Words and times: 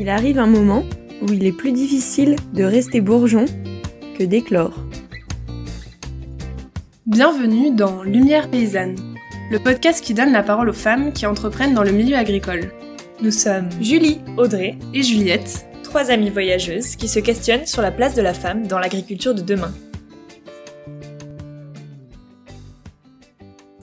Il 0.00 0.08
arrive 0.08 0.38
un 0.38 0.46
moment 0.46 0.84
où 1.20 1.32
il 1.32 1.44
est 1.44 1.50
plus 1.50 1.72
difficile 1.72 2.36
de 2.54 2.62
rester 2.62 3.00
bourgeon 3.00 3.46
que 4.16 4.22
d'éclore. 4.22 4.84
Bienvenue 7.04 7.74
dans 7.74 8.04
Lumière 8.04 8.48
paysanne, 8.48 8.94
le 9.50 9.58
podcast 9.58 10.04
qui 10.04 10.14
donne 10.14 10.30
la 10.30 10.44
parole 10.44 10.68
aux 10.68 10.72
femmes 10.72 11.12
qui 11.12 11.26
entreprennent 11.26 11.74
dans 11.74 11.82
le 11.82 11.90
milieu 11.90 12.14
agricole. 12.14 12.70
Nous 13.22 13.32
sommes 13.32 13.68
Julie, 13.82 14.20
Audrey 14.36 14.78
et 14.94 15.02
Juliette, 15.02 15.66
trois 15.82 16.12
amies 16.12 16.30
voyageuses 16.30 16.94
qui 16.94 17.08
se 17.08 17.18
questionnent 17.18 17.66
sur 17.66 17.82
la 17.82 17.90
place 17.90 18.14
de 18.14 18.22
la 18.22 18.34
femme 18.34 18.68
dans 18.68 18.78
l'agriculture 18.78 19.34
de 19.34 19.42
demain. 19.42 19.74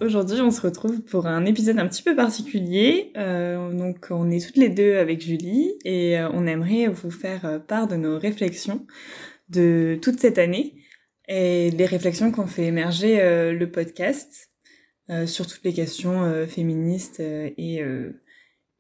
Aujourd'hui, 0.06 0.40
on 0.40 0.52
se 0.52 0.62
retrouve 0.62 1.02
pour 1.02 1.26
un 1.26 1.46
épisode 1.46 1.80
un 1.80 1.88
petit 1.88 2.04
peu 2.04 2.16
particulier. 2.16 3.12
Euh, 3.18 3.72
donc, 3.72 4.06
on 4.12 4.30
est 4.30 4.46
toutes 4.46 4.58
les 4.58 4.70
deux 4.70 4.98
avec 4.98 5.20
Julie 5.20 5.74
et 5.84 6.20
euh, 6.20 6.30
on 6.32 6.46
aimerait 6.46 6.86
vous 6.90 7.10
faire 7.10 7.44
euh, 7.46 7.58
part 7.58 7.88
de 7.88 7.96
nos 7.96 8.20
réflexions 8.20 8.86
de 9.50 9.98
toute 10.04 10.20
cette 10.20 10.38
année 10.38 10.76
et 11.28 11.72
les 11.72 11.88
réflexions 11.88 12.32
qu'on 12.32 12.46
fait 12.46 12.66
émerger 12.66 13.18
le 13.52 13.66
podcast 13.66 14.52
sur 15.26 15.48
toutes 15.48 15.64
les 15.64 15.74
questions 15.74 16.46
féministes 16.48 17.20
et, 17.20 17.82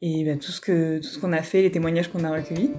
bah, 0.03 0.35
tout 0.35 0.51
ce 0.51 0.97
tout 0.99 1.07
ce 1.07 1.19
qu'on 1.19 1.33
a 1.33 1.41
fait, 1.41 1.63
les 1.63 1.71
témoignages 1.71 2.11
qu'on 2.11 2.23
a 2.23 2.31
recueillis. 2.31 2.71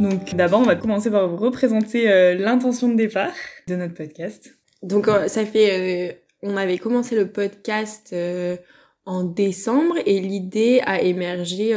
Donc, 0.00 0.34
d'abord, 0.34 0.60
on 0.60 0.64
va 0.64 0.76
commencer 0.76 1.10
par 1.10 1.28
vous 1.28 1.36
représenter 1.36 2.34
l'intention 2.34 2.90
de 2.90 2.96
départ 2.96 3.32
de 3.68 3.76
notre 3.76 3.94
podcast. 3.94 4.57
Donc 4.82 5.08
euh, 5.08 5.28
ça 5.28 5.44
fait, 5.44 6.10
euh, 6.10 6.12
on 6.42 6.56
avait 6.56 6.78
commencé 6.78 7.16
le 7.16 7.30
podcast 7.30 8.10
euh, 8.12 8.56
en 9.04 9.24
décembre 9.24 9.96
et 10.06 10.20
l'idée 10.20 10.80
a 10.84 11.00
émergé 11.00 11.74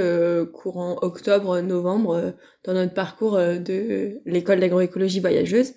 courant 0.53 0.97
octobre-novembre 1.01 2.33
dans 2.65 2.73
notre 2.73 2.93
parcours 2.93 3.37
de 3.37 4.19
l'école 4.25 4.59
d'agroécologie 4.59 5.21
voyageuse. 5.21 5.73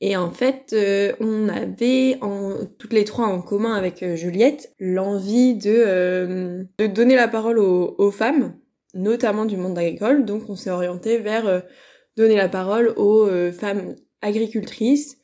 Et 0.00 0.16
en 0.16 0.32
fait, 0.32 0.74
on 1.20 1.48
avait 1.48 2.18
en, 2.22 2.66
toutes 2.76 2.92
les 2.92 3.04
trois 3.04 3.26
en 3.26 3.40
commun 3.40 3.74
avec 3.74 4.04
Juliette 4.16 4.74
l'envie 4.80 5.54
de, 5.54 6.66
de 6.76 6.86
donner 6.88 7.14
la 7.14 7.28
parole 7.28 7.60
aux, 7.60 7.94
aux, 7.96 8.10
femmes, 8.10 8.56
notamment 8.92 9.44
du 9.44 9.56
monde 9.56 9.78
agricole. 9.78 10.24
Donc 10.24 10.50
on 10.50 10.56
s'est 10.56 10.70
orienté 10.70 11.18
vers 11.18 11.62
donner 12.16 12.34
la 12.34 12.48
parole 12.48 12.88
aux 12.96 13.28
femmes 13.52 13.94
agricultrices 14.22 15.19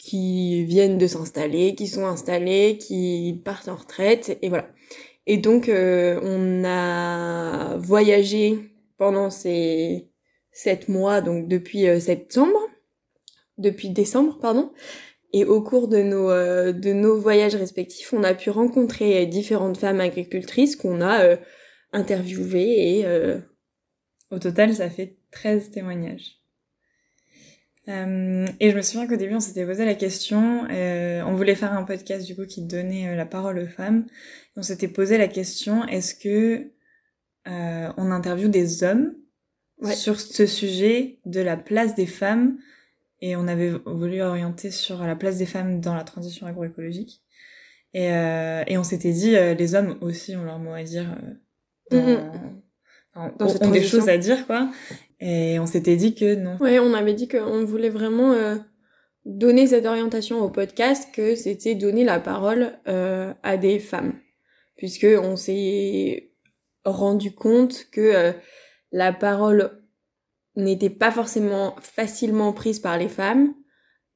qui 0.00 0.64
viennent 0.64 0.96
de 0.96 1.06
s'installer, 1.06 1.74
qui 1.74 1.86
sont 1.86 2.06
installés, 2.06 2.78
qui 2.78 3.38
partent 3.44 3.68
en 3.68 3.76
retraite, 3.76 4.38
et 4.40 4.48
voilà. 4.48 4.70
Et 5.26 5.36
donc, 5.36 5.68
euh, 5.68 6.18
on 6.22 6.64
a 6.64 7.76
voyagé 7.76 8.58
pendant 8.96 9.28
ces 9.28 10.08
sept 10.52 10.88
mois, 10.88 11.20
donc 11.20 11.48
depuis 11.48 11.86
euh, 11.86 12.00
septembre, 12.00 12.58
depuis 13.58 13.90
décembre, 13.90 14.38
pardon. 14.40 14.72
Et 15.34 15.44
au 15.44 15.62
cours 15.62 15.86
de 15.86 15.98
nos, 15.98 16.30
euh, 16.30 16.72
de 16.72 16.94
nos 16.94 17.20
voyages 17.20 17.54
respectifs, 17.54 18.14
on 18.14 18.24
a 18.24 18.32
pu 18.32 18.48
rencontrer 18.48 19.26
différentes 19.26 19.76
femmes 19.76 20.00
agricultrices 20.00 20.76
qu'on 20.76 21.02
a 21.02 21.36
interviewées 21.92 23.00
et... 23.00 23.06
Au 24.30 24.38
total, 24.38 24.72
ça 24.72 24.88
fait 24.88 25.16
13 25.32 25.72
témoignages. 25.72 26.39
Euh, 27.90 28.46
et 28.60 28.70
je 28.70 28.76
me 28.76 28.82
souviens 28.82 29.06
qu'au 29.06 29.16
début, 29.16 29.34
on 29.34 29.40
s'était 29.40 29.66
posé 29.66 29.84
la 29.84 29.94
question, 29.94 30.66
euh, 30.70 31.22
on 31.26 31.34
voulait 31.34 31.54
faire 31.54 31.72
un 31.72 31.82
podcast 31.82 32.24
du 32.24 32.36
coup 32.36 32.46
qui 32.46 32.62
donnait 32.62 33.08
euh, 33.08 33.16
la 33.16 33.26
parole 33.26 33.58
aux 33.58 33.66
femmes. 33.66 34.06
on 34.56 34.62
s'était 34.62 34.88
posé 34.88 35.18
la 35.18 35.28
question, 35.28 35.84
est-ce 35.86 36.14
que 36.14 36.70
on 37.46 38.12
interviewe 38.12 38.48
des 38.48 38.84
hommes 38.84 39.14
sur 39.92 40.20
ce 40.20 40.46
sujet 40.46 41.18
de 41.24 41.40
la 41.40 41.56
place 41.56 41.96
des 41.96 42.06
femmes? 42.06 42.58
Et 43.22 43.34
on 43.34 43.48
avait 43.48 43.72
voulu 43.86 44.22
orienter 44.22 44.70
sur 44.70 45.02
la 45.02 45.16
place 45.16 45.38
des 45.38 45.46
femmes 45.46 45.80
dans 45.80 45.94
la 45.94 46.04
transition 46.04 46.46
agroécologique. 46.46 47.22
Et, 47.92 48.06
et 48.06 48.78
on 48.78 48.84
s'était 48.84 49.12
dit, 49.12 49.32
les 49.32 49.74
hommes 49.74 49.98
aussi 50.00 50.36
ont 50.36 50.44
leur 50.44 50.60
mot 50.60 50.72
à 50.72 50.84
dire. 50.84 51.18
Dans, 51.90 51.98
mm-hmm. 51.98 53.36
dans 53.38 53.66
ont 53.66 53.70
des 53.70 53.82
choses 53.82 54.08
à 54.08 54.16
dire 54.16 54.46
quoi 54.46 54.70
et 55.20 55.58
on 55.58 55.66
s'était 55.66 55.96
dit 55.96 56.14
que 56.14 56.34
non. 56.34 56.56
Ouais, 56.60 56.78
on 56.78 56.94
avait 56.94 57.14
dit 57.14 57.28
qu'on 57.28 57.64
voulait 57.64 57.90
vraiment 57.90 58.32
euh, 58.32 58.56
donner 59.26 59.66
cette 59.66 59.84
orientation 59.84 60.40
au 60.42 60.48
podcast, 60.48 61.08
que 61.14 61.34
c'était 61.34 61.74
donner 61.74 62.04
la 62.04 62.20
parole 62.20 62.78
euh, 62.88 63.32
à 63.42 63.56
des 63.58 63.78
femmes. 63.78 64.14
Puisque 64.76 65.06
on 65.22 65.36
s'est 65.36 66.32
rendu 66.84 67.34
compte 67.34 67.86
que 67.92 68.00
euh, 68.00 68.32
la 68.92 69.12
parole 69.12 69.82
n'était 70.56 70.90
pas 70.90 71.10
forcément 71.10 71.76
facilement 71.80 72.54
prise 72.54 72.78
par 72.78 72.96
les 72.96 73.08
femmes 73.08 73.54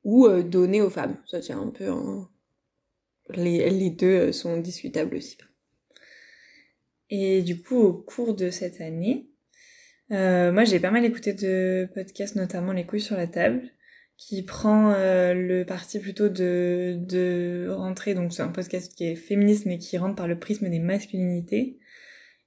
ou 0.05 0.29
donnée 0.43 0.83
aux 0.83 0.91
femmes. 0.91 1.19
Ça 1.27 1.43
c'est 1.43 1.53
un 1.53 1.69
peu... 1.69 1.91
Les, 3.31 3.71
les 3.71 3.91
deux 3.91 4.33
sont 4.33 4.59
discutables 4.59 5.17
aussi. 5.17 5.39
Et 7.09 7.43
du 7.43 7.63
coup, 7.63 7.79
au 7.79 7.93
cours 7.93 8.35
de 8.35 8.51
cette 8.51 8.81
année, 8.81 9.34
euh, 10.13 10.53
moi, 10.53 10.65
j'ai 10.65 10.81
pas 10.81 10.91
mal 10.91 11.05
écouté 11.05 11.33
de 11.33 11.89
podcasts, 11.95 12.37
notamment 12.37 12.73
Les 12.73 12.85
couilles 12.85 13.01
sur 13.01 13.17
la 13.17 13.27
table, 13.27 13.63
qui 14.17 14.43
prend 14.43 14.93
euh, 14.93 15.35
le 15.35 15.65
parti 15.65 15.99
plutôt 15.99 16.29
de, 16.29 16.97
de 17.01 17.69
rentrer, 17.71 18.15
donc 18.15 18.33
c'est 18.33 18.43
un 18.43 18.49
podcast 18.49 18.95
qui 18.95 19.07
est 19.07 19.17
féministe, 19.17 19.67
mais 19.67 19.79
qui 19.79 19.99
rentre 19.99 20.15
par 20.15 20.29
le 20.29 20.39
prisme 20.39 20.69
des 20.69 20.79
masculinités. 20.79 21.79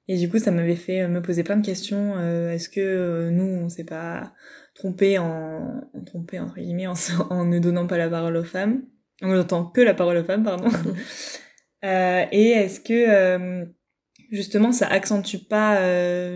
Et 0.08 0.18
du 0.18 0.30
coup, 0.30 0.40
ça 0.40 0.52
m'avait 0.52 0.78
fait 0.78 1.02
euh, 1.02 1.08
me 1.10 1.22
poser 1.22 1.44
plein 1.44 1.58
de 1.58 1.66
questions. 1.66 2.14
Euh, 2.18 2.52
est-ce 2.52 2.70
que 2.70 3.30
nous, 3.30 3.44
on 3.44 3.68
s'est 3.70 3.84
pas 3.84 4.34
trompé 4.76 5.18
en, 5.18 5.82
trompé 6.06 6.40
entre 6.40 6.56
guillemets 6.56 6.88
en, 6.88 6.94
en, 7.30 7.46
ne 7.46 7.60
donnant 7.60 7.88
pas 7.88 7.98
la 7.98 8.10
parole 8.10 8.38
aux 8.38 8.44
femmes, 8.44 8.84
en 9.22 9.28
ne 9.28 9.42
donnant 9.42 9.66
que 9.66 9.82
la 9.82 9.94
parole 9.94 10.18
aux 10.18 10.24
femmes, 10.24 10.44
pardon. 10.44 10.70
et 11.84 12.50
est-ce 12.52 12.80
que 12.80 13.68
justement, 14.32 14.72
ça 14.72 14.88
accentue 14.88 15.48
pas 15.50 15.82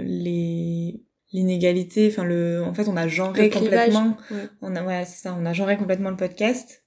les 0.03 1.05
l'inégalité 1.33 2.09
enfin 2.09 2.23
le 2.23 2.63
en 2.63 2.73
fait 2.73 2.87
on 2.87 2.97
a 2.97 3.07
genré 3.07 3.49
complètement. 3.49 4.17
on 4.61 4.75
a 4.75 4.83
ouais 4.83 5.05
c'est 5.05 5.21
ça 5.21 5.35
on 5.39 5.45
a 5.45 5.53
genré 5.53 5.77
complètement 5.77 6.09
le 6.09 6.17
podcast. 6.17 6.83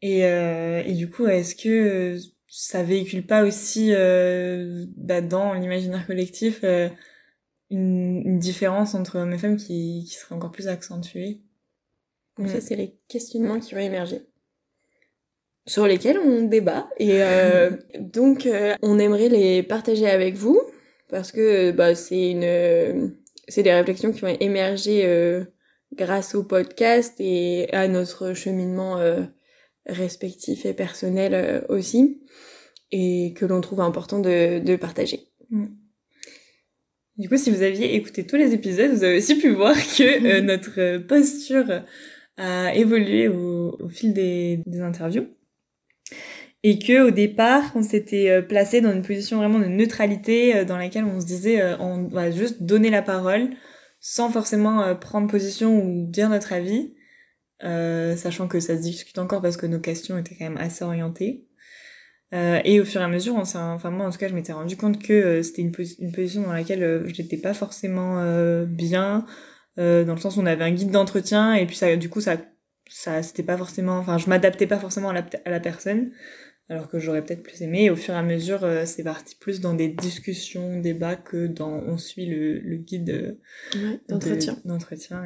Et 0.00 0.24
euh, 0.24 0.82
et 0.84 0.92
du 0.92 1.10
coup 1.10 1.26
est-ce 1.26 1.56
que 1.56 2.18
ça 2.46 2.82
véhicule 2.82 3.26
pas 3.26 3.42
aussi 3.42 3.92
euh, 3.92 4.86
bah, 4.96 5.20
dans 5.20 5.54
l'imaginaire 5.54 6.06
collectif 6.06 6.60
euh, 6.62 6.88
une, 7.70 8.22
une, 8.24 8.38
différence 8.38 8.94
entre 8.94 9.18
hommes 9.18 9.32
et 9.32 9.38
femmes 9.38 9.56
qui 9.56 10.04
qui 10.08 10.14
serait 10.14 10.34
encore 10.34 10.52
plus 10.52 10.68
accentuée? 10.68 11.40
Donc 12.38 12.48
ça 12.48 12.60
c'est 12.60 12.76
les 12.76 12.96
questionnements 13.08 13.58
qui 13.58 13.74
vont 13.74 13.80
émerger 13.80 14.22
sur 15.68 15.86
lesquels 15.86 16.18
on 16.18 16.42
débat. 16.42 16.88
Et 16.98 17.22
euh, 17.22 17.70
donc 18.00 18.46
euh, 18.46 18.74
on 18.82 18.98
aimerait 18.98 19.28
les 19.28 19.62
partager 19.62 20.08
avec 20.08 20.34
vous 20.34 20.60
parce 21.08 21.30
que 21.30 21.70
bah 21.70 21.94
c'est 21.94 22.30
une 22.30 23.14
c'est 23.48 23.62
des 23.62 23.72
réflexions 23.72 24.12
qui 24.12 24.20
vont 24.20 24.36
émerger 24.40 25.06
euh, 25.06 25.44
grâce 25.94 26.34
au 26.34 26.44
podcast 26.44 27.14
et 27.18 27.72
à 27.72 27.88
notre 27.88 28.34
cheminement 28.34 28.98
euh, 28.98 29.22
respectif 29.86 30.66
et 30.66 30.74
personnel 30.74 31.34
euh, 31.34 31.60
aussi, 31.68 32.20
et 32.92 33.34
que 33.34 33.46
l'on 33.46 33.60
trouve 33.60 33.80
important 33.80 34.20
de, 34.20 34.58
de 34.60 34.76
partager. 34.76 35.28
Mm. 35.50 35.66
Du 37.16 37.28
coup, 37.28 37.36
si 37.36 37.50
vous 37.50 37.62
aviez 37.62 37.96
écouté 37.96 38.26
tous 38.26 38.36
les 38.36 38.54
épisodes, 38.54 38.92
vous 38.92 39.02
avez 39.02 39.16
aussi 39.16 39.36
pu 39.36 39.50
voir 39.50 39.74
que 39.74 40.40
notre 40.40 40.98
posture 40.98 41.82
a 42.36 42.74
évolué 42.76 43.26
au, 43.26 43.76
au 43.80 43.88
fil 43.88 44.12
des, 44.14 44.62
des 44.66 44.80
interviews 44.80 45.26
et 46.68 46.78
que 46.78 47.08
au 47.08 47.10
départ 47.10 47.72
on 47.74 47.82
s'était 47.82 48.28
euh, 48.28 48.42
placé 48.42 48.82
dans 48.82 48.92
une 48.92 49.02
position 49.02 49.38
vraiment 49.38 49.58
de 49.58 49.64
neutralité 49.64 50.54
euh, 50.54 50.64
dans 50.66 50.76
laquelle 50.76 51.04
on 51.04 51.18
se 51.18 51.24
disait 51.24 51.62
euh, 51.62 51.78
on 51.78 52.08
va 52.08 52.30
juste 52.30 52.62
donner 52.62 52.90
la 52.90 53.00
parole 53.00 53.48
sans 54.00 54.30
forcément 54.30 54.94
prendre 54.96 55.28
position 55.28 55.82
ou 55.82 56.06
dire 56.06 56.28
notre 56.28 56.52
avis 56.52 56.94
sachant 57.60 58.46
que 58.46 58.60
ça 58.60 58.76
se 58.76 58.82
discute 58.82 59.18
encore 59.18 59.42
parce 59.42 59.56
que 59.56 59.66
nos 59.66 59.80
questions 59.80 60.16
étaient 60.16 60.36
quand 60.38 60.44
même 60.44 60.56
assez 60.56 60.84
orientées. 60.84 61.48
Et 62.32 62.78
au 62.78 62.84
fur 62.84 63.00
et 63.00 63.04
à 63.04 63.08
mesure 63.08 63.34
enfin 63.34 63.90
moi 63.90 64.06
en 64.06 64.10
tout 64.10 64.18
cas 64.18 64.28
je 64.28 64.34
m'étais 64.34 64.52
rendu 64.52 64.76
compte 64.76 65.02
que 65.02 65.42
c'était 65.42 65.62
une, 65.62 65.72
position 65.72 66.42
dans 66.42 66.52
laquelle 66.52 67.02
je 67.06 67.20
n'étais 67.20 67.38
pas 67.38 67.54
forcément 67.54 68.22
bien 68.66 69.26
dans 69.76 70.14
le 70.14 70.20
sens 70.20 70.36
où 70.36 70.40
on 70.42 70.46
avait 70.46 70.62
un 70.62 70.70
guide 70.70 70.92
d'entretien 70.92 71.54
et 71.54 71.66
puis 71.66 71.74
ça 71.74 71.96
du 71.96 72.08
coup 72.08 72.20
ça 72.20 72.36
ça 72.88 73.20
c'était 73.24 73.42
pas 73.42 73.56
forcément 73.56 73.98
enfin 73.98 74.16
je 74.16 74.28
m'adaptais 74.28 74.68
pas 74.68 74.78
forcément 74.78 75.08
à 75.10 75.50
la 75.50 75.60
personne 75.60 76.12
alors 76.68 76.88
que 76.88 76.98
j'aurais 76.98 77.24
peut-être 77.24 77.42
plus 77.42 77.62
aimé. 77.62 77.84
Et 77.84 77.90
au 77.90 77.96
fur 77.96 78.14
et 78.14 78.16
à 78.18 78.22
mesure, 78.22 78.64
euh, 78.64 78.84
c'est 78.84 79.04
parti 79.04 79.34
plus 79.36 79.60
dans 79.60 79.74
des 79.74 79.88
discussions, 79.88 80.80
débats 80.80 81.16
que 81.16 81.46
dans 81.46 81.82
on 81.86 81.98
suit 81.98 82.26
le, 82.26 82.58
le 82.58 82.76
guide 82.76 83.38
d'entretien. 84.08 84.60
D'entretien. 84.64 85.22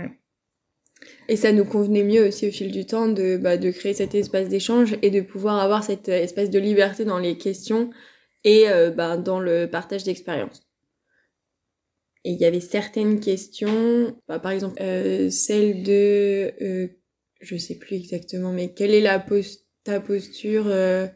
Et 1.29 1.37
ça 1.37 1.53
nous 1.53 1.65
convenait 1.65 2.05
mieux 2.05 2.29
aussi 2.29 2.49
au 2.49 2.53
fil 2.53 2.71
du 2.71 2.87
temps 2.87 3.09
de, 3.09 3.37
bah, 3.37 3.57
de 3.57 3.71
créer 3.71 3.95
cet 3.95 4.15
espace 4.15 4.49
d'échange 4.49 4.97
et 5.03 5.11
de 5.11 5.21
pouvoir 5.21 5.59
avoir 5.59 5.83
cette 5.83 6.09
euh, 6.09 6.23
espèce 6.23 6.51
de 6.51 6.59
liberté 6.59 7.05
dans 7.05 7.19
les 7.19 7.39
questions 7.39 7.91
et 8.45 8.69
euh, 8.69 8.91
bah, 8.91 9.17
dans 9.17 9.41
le 9.41 9.69
partage 9.69 10.05
d'expériences. 10.05 10.63
Et 12.25 12.31
il 12.31 12.41
y 12.41 12.45
avait 12.45 12.61
certaines 12.61 13.19
questions, 13.19 14.17
bah, 14.29 14.39
par 14.39 14.53
exemple 14.53 14.81
euh, 14.81 15.29
celle 15.31 15.83
de, 15.83 16.53
euh, 16.63 16.89
je 17.41 17.57
sais 17.57 17.77
plus 17.77 17.97
exactement, 17.97 18.53
mais 18.53 18.73
quelle 18.73 18.95
est 18.95 19.01
la 19.01 19.19
pos 19.19 19.41
ta 19.85 20.01
posture 20.01 20.67
euh, 20.69 21.09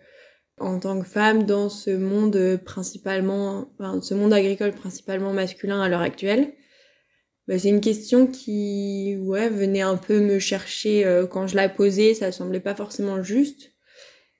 en 0.59 0.79
tant 0.79 1.01
que 1.01 1.07
femme 1.07 1.45
dans 1.45 1.69
ce 1.69 1.91
monde 1.91 2.59
principalement, 2.65 3.71
enfin, 3.79 4.01
ce 4.01 4.15
monde 4.15 4.33
agricole 4.33 4.73
principalement 4.73 5.33
masculin 5.33 5.81
à 5.81 5.89
l'heure 5.89 6.01
actuelle. 6.01 6.53
Bah, 7.47 7.59
C'est 7.59 7.69
une 7.69 7.81
question 7.81 8.27
qui, 8.27 9.17
ouais, 9.21 9.49
venait 9.49 9.83
un 9.83 9.97
peu 9.97 10.21
me 10.21 10.39
chercher 10.39 11.05
euh, 11.05 11.27
quand 11.27 11.47
je 11.47 11.57
la 11.57 11.69
posais, 11.69 12.15
ça 12.15 12.33
semblait 12.33 12.61
pas 12.61 12.75
forcément 12.75 13.23
juste. 13.23 13.73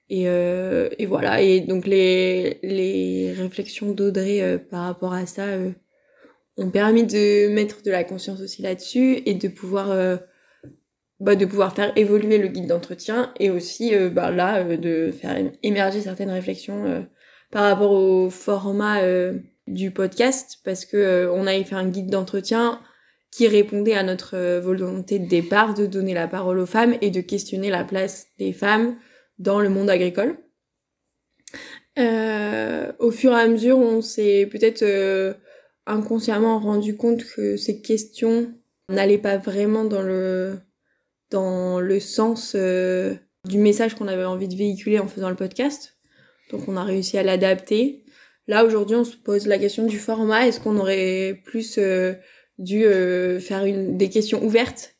Et, 0.09 0.29
euh, 0.29 0.89
et 0.97 1.05
voilà, 1.05 1.41
et 1.41 1.59
donc 1.59 1.85
les, 1.85 2.59
les 2.63 3.33
réflexions 3.33 3.91
d'Audrey 3.91 4.41
euh, 4.41 4.57
par 4.57 4.85
rapport 4.85 5.13
à 5.13 5.25
ça 5.25 5.43
euh, 5.47 5.71
ont 6.55 6.69
permis 6.69 7.03
de 7.03 7.49
mettre 7.49 7.83
de 7.83 7.91
la 7.91 8.05
conscience 8.05 8.39
aussi 8.41 8.61
là-dessus 8.61 9.21
et 9.25 9.33
de 9.33 9.47
pouvoir 9.49 9.91
euh, 9.91 10.15
bah, 11.19 11.35
de 11.35 11.45
pouvoir 11.45 11.75
faire 11.75 11.91
évoluer 11.95 12.37
le 12.37 12.47
guide 12.47 12.67
d'entretien 12.67 13.33
et 13.39 13.49
aussi 13.49 13.95
euh, 13.95 14.09
bah, 14.09 14.31
là 14.31 14.63
de 14.63 15.11
faire 15.11 15.37
émerger 15.63 16.01
certaines 16.01 16.29
réflexions 16.29 17.07
par 17.51 17.63
rapport 17.63 17.91
au 17.91 18.29
format 18.29 19.01
du 19.67 19.91
podcast 19.91 20.59
parce 20.63 20.85
que 20.85 21.29
on 21.33 21.47
avait 21.47 21.63
fait 21.63 21.75
un 21.75 21.87
guide 21.87 22.09
d'entretien 22.09 22.79
qui 23.31 23.47
répondait 23.47 23.93
à 23.93 24.03
notre 24.03 24.59
volonté 24.59 25.19
de 25.19 25.27
départ 25.27 25.73
de 25.73 25.85
donner 25.85 26.13
la 26.13 26.27
parole 26.27 26.59
aux 26.59 26.65
femmes 26.65 26.95
et 27.01 27.11
de 27.11 27.21
questionner 27.21 27.69
la 27.69 27.83
place 27.83 28.27
des 28.39 28.53
femmes 28.53 28.97
dans 29.39 29.59
le 29.59 29.69
monde 29.69 29.89
agricole. 29.89 30.37
Euh, 31.99 32.91
au 32.99 33.11
fur 33.11 33.31
et 33.31 33.41
à 33.41 33.47
mesure, 33.47 33.77
on 33.77 34.01
s'est 34.01 34.47
peut-être 34.51 34.83
euh, 34.83 35.33
inconsciemment 35.85 36.59
rendu 36.59 36.95
compte 36.95 37.23
que 37.25 37.57
ces 37.57 37.81
questions 37.81 38.51
n'allaient 38.89 39.17
pas 39.17 39.37
vraiment 39.37 39.83
dans 39.83 40.01
le 40.01 40.57
dans 41.31 41.79
le 41.79 41.99
sens 41.99 42.53
euh, 42.55 43.15
du 43.45 43.57
message 43.57 43.95
qu'on 43.95 44.07
avait 44.07 44.25
envie 44.25 44.47
de 44.47 44.55
véhiculer 44.55 44.99
en 44.99 45.07
faisant 45.07 45.29
le 45.29 45.35
podcast. 45.35 45.97
Donc 46.51 46.67
on 46.67 46.77
a 46.77 46.83
réussi 46.83 47.17
à 47.17 47.23
l'adapter. 47.23 48.03
Là 48.47 48.63
aujourd'hui, 48.63 48.95
on 48.95 49.03
se 49.03 49.17
pose 49.17 49.47
la 49.47 49.57
question 49.57 49.85
du 49.85 49.99
format. 49.99 50.47
Est-ce 50.47 50.59
qu'on 50.59 50.77
aurait 50.77 51.41
plus 51.45 51.77
euh, 51.77 52.13
dû 52.57 52.85
euh, 52.85 53.39
faire 53.39 53.65
une 53.65 53.97
des 53.97 54.09
questions 54.09 54.43
ouvertes 54.43 54.97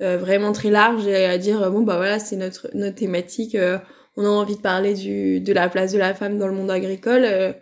euh, 0.00 0.16
vraiment 0.16 0.52
très 0.52 0.70
large 0.70 1.08
et 1.08 1.24
à 1.24 1.38
dire 1.38 1.72
bon 1.72 1.82
bah 1.82 1.96
voilà 1.96 2.20
c'est 2.20 2.36
notre 2.36 2.68
notre 2.72 2.94
thématique 2.94 3.56
euh, 3.56 3.78
on 4.16 4.24
a 4.24 4.28
envie 4.28 4.54
de 4.54 4.60
parler 4.60 4.94
du 4.94 5.40
de 5.40 5.52
la 5.52 5.68
place 5.68 5.92
de 5.92 5.98
la 5.98 6.14
femme 6.14 6.38
dans 6.38 6.46
le 6.46 6.54
monde 6.54 6.70
agricole 6.70 7.24
euh, 7.24 7.52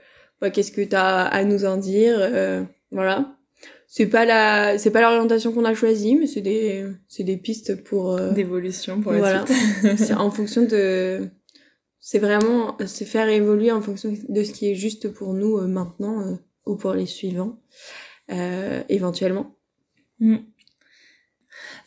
bah, 0.43 0.51
qu'est-ce 0.51 0.71
que 0.71 0.83
t'as 0.83 1.23
à 1.23 1.45
nous 1.45 1.65
en 1.65 1.79
dire 1.79 2.19
voilà 2.91 3.36
c'est 3.89 4.07
pas 4.07 4.25
la 4.25 4.79
c'est 4.79 4.91
pas 4.91 5.01
l'orientation 5.01 5.53
qu'on 5.53 5.65
a 5.65 5.75
choisie 5.75 6.17
mais 6.17 6.27
c'est 6.27 6.41
des 6.41 6.87
c'est 7.09 7.25
des 7.25 7.37
pistes 7.37 7.83
pour 7.85 8.21
d'évolution 8.33 9.01
pour 9.01 9.13
la 9.13 9.19
voilà. 9.19 9.47
suite. 9.47 9.97
C'est 9.99 10.15
en 10.15 10.31
fonction 10.31 10.63
de 10.63 11.29
c'est 12.01 12.19
vraiment 12.19 12.77
c'est 12.87 13.05
faire 13.05 13.29
évoluer 13.29 13.73
en 13.73 13.81
fonction 13.81 14.13
de 14.29 14.43
ce 14.43 14.53
qui 14.53 14.71
est 14.71 14.75
juste 14.75 15.13
pour 15.13 15.35
nous 15.35 15.61
maintenant 15.67 16.39
ou 16.67 16.77
pour 16.77 16.95
les 16.95 17.07
suivants 17.07 17.59
éventuellement. 18.89 19.57
Mm. 20.21 20.37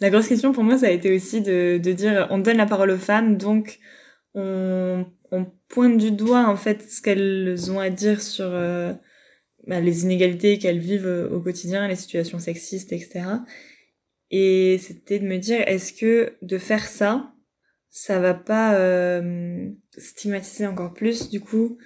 La 0.02 0.10
grosse 0.10 0.28
question 0.28 0.54
pour 0.54 0.64
moi, 0.64 0.78
ça 0.78 0.88
a 0.88 0.92
été 0.92 1.14
aussi 1.14 1.42
de, 1.42 1.78
de 1.78 1.92
dire 1.92 2.28
on 2.32 2.38
donne 2.38 2.58
la 2.58 2.66
parole 2.66 2.92
aux 2.92 2.98
femmes, 2.98 3.38
donc 3.38 3.80
on, 4.34 5.06
on 5.32 5.46
pointe 5.68 5.98
du 5.98 6.12
doigt 6.12 6.48
en 6.48 6.56
fait 6.56 6.90
ce 6.90 7.02
qu'elles 7.02 7.72
ont 7.72 7.80
à 7.80 7.90
dire 7.90 8.22
sur 8.22 8.50
euh, 8.50 8.94
bah, 9.68 9.80
les 9.80 10.04
inégalités 10.04 10.58
qu'elles 10.58 10.80
vivent 10.80 11.30
au 11.32 11.40
quotidien, 11.40 11.88
les 11.88 11.96
situations 11.96 12.40
sexistes, 12.40 12.92
etc. 12.92 13.22
Et 14.32 14.80
c'était 14.80 15.20
de 15.20 15.26
me 15.26 15.38
dire 15.38 15.62
est-ce 15.68 15.94
que 15.94 16.34
de 16.42 16.58
faire 16.58 16.88
ça, 16.88 17.34
ça 17.90 18.20
va 18.20 18.34
pas 18.34 18.76
euh, 18.76 19.70
stigmatiser 19.98 20.68
encore 20.68 20.94
plus 20.94 21.30
du 21.30 21.42
coup 21.42 21.78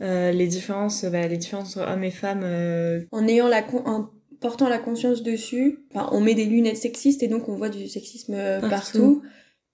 euh, 0.00 0.32
les 0.32 0.46
différences, 0.46 1.04
bah, 1.04 1.26
les 1.28 1.36
différences 1.36 1.76
entre 1.76 1.90
hommes 1.90 2.04
et 2.04 2.10
femmes 2.10 2.42
euh, 2.44 3.02
en 3.12 3.28
ayant 3.28 3.48
la 3.48 3.62
con 3.62 3.82
en 3.86 4.10
portant 4.40 4.68
la 4.68 4.78
conscience 4.78 5.22
dessus, 5.22 5.78
enfin, 5.94 6.08
on 6.12 6.20
met 6.20 6.34
des 6.34 6.46
lunettes 6.46 6.76
sexistes 6.76 7.22
et 7.22 7.28
donc 7.28 7.48
on 7.48 7.56
voit 7.56 7.68
du 7.68 7.86
sexisme 7.86 8.34
partout. 8.60 8.68
partout 8.68 9.22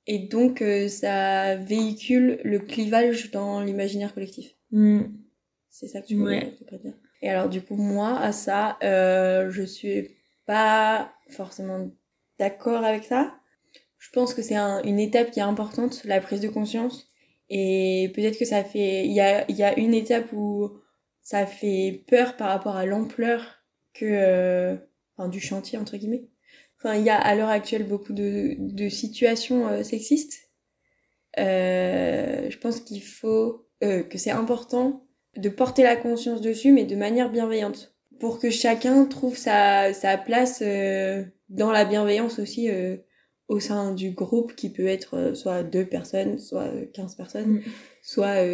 et 0.08 0.18
donc 0.18 0.62
euh, 0.62 0.88
ça 0.88 1.54
véhicule 1.56 2.40
le 2.42 2.58
clivage 2.58 3.30
dans 3.30 3.60
l'imaginaire 3.60 4.14
collectif. 4.14 4.56
Mm. 4.72 5.02
C'est 5.68 5.86
ça 5.86 6.00
que 6.00 6.06
tu 6.06 6.16
voulais 6.16 6.56
dire. 6.82 6.94
Et 7.22 7.28
alors 7.28 7.48
du 7.48 7.62
coup 7.62 7.76
moi 7.76 8.18
à 8.20 8.32
ça, 8.32 8.78
euh, 8.82 9.50
je 9.50 9.62
suis 9.62 10.10
pas 10.46 11.12
forcément 11.30 11.90
d'accord 12.38 12.84
avec 12.84 13.04
ça. 13.04 13.34
Je 13.98 14.10
pense 14.10 14.34
que 14.34 14.42
c'est 14.42 14.56
un, 14.56 14.82
une 14.84 15.00
étape 15.00 15.30
qui 15.32 15.40
est 15.40 15.42
importante, 15.42 16.04
la 16.04 16.20
prise 16.20 16.40
de 16.40 16.48
conscience. 16.48 17.10
Et 17.50 18.12
peut-être 18.14 18.38
que 18.38 18.44
ça 18.44 18.62
fait, 18.64 19.04
il 19.06 19.12
y 19.12 19.20
a, 19.20 19.50
y 19.50 19.62
a 19.62 19.78
une 19.78 19.94
étape 19.94 20.32
où 20.32 20.70
ça 21.22 21.46
fait 21.46 22.04
peur 22.08 22.36
par 22.36 22.48
rapport 22.48 22.76
à 22.76 22.86
l'ampleur 22.86 23.56
que 23.94 24.04
euh, 24.06 24.76
enfin, 25.16 25.28
du 25.28 25.40
chantier 25.40 25.78
entre 25.78 25.96
guillemets. 25.96 26.28
Enfin, 26.78 26.94
il 26.94 27.04
y 27.04 27.10
a 27.10 27.18
à 27.18 27.34
l'heure 27.34 27.48
actuelle 27.48 27.86
beaucoup 27.86 28.12
de, 28.12 28.54
de 28.58 28.88
situations 28.88 29.66
euh, 29.68 29.82
sexistes. 29.82 30.50
Euh, 31.38 32.48
je 32.50 32.58
pense 32.58 32.80
qu'il 32.80 33.02
faut 33.02 33.68
euh, 33.82 34.02
que 34.04 34.16
c'est 34.18 34.30
important 34.30 35.07
de 35.36 35.48
porter 35.48 35.82
la 35.82 35.96
conscience 35.96 36.40
dessus, 36.40 36.72
mais 36.72 36.84
de 36.84 36.96
manière 36.96 37.30
bienveillante, 37.30 37.94
pour 38.20 38.38
que 38.38 38.50
chacun 38.50 39.04
trouve 39.04 39.36
sa, 39.36 39.92
sa 39.92 40.18
place 40.18 40.62
euh, 40.62 41.24
dans 41.48 41.70
la 41.70 41.84
bienveillance 41.84 42.38
aussi 42.38 42.68
au 43.48 43.60
sein 43.60 43.94
du 43.94 44.10
groupe 44.10 44.54
qui 44.54 44.70
peut 44.70 44.86
être 44.86 45.34
soit 45.34 45.62
deux 45.62 45.86
personnes, 45.86 46.38
soit 46.38 46.70
quinze 46.92 47.14
personnes, 47.14 47.54
mmh. 47.54 47.62
soit 48.02 48.44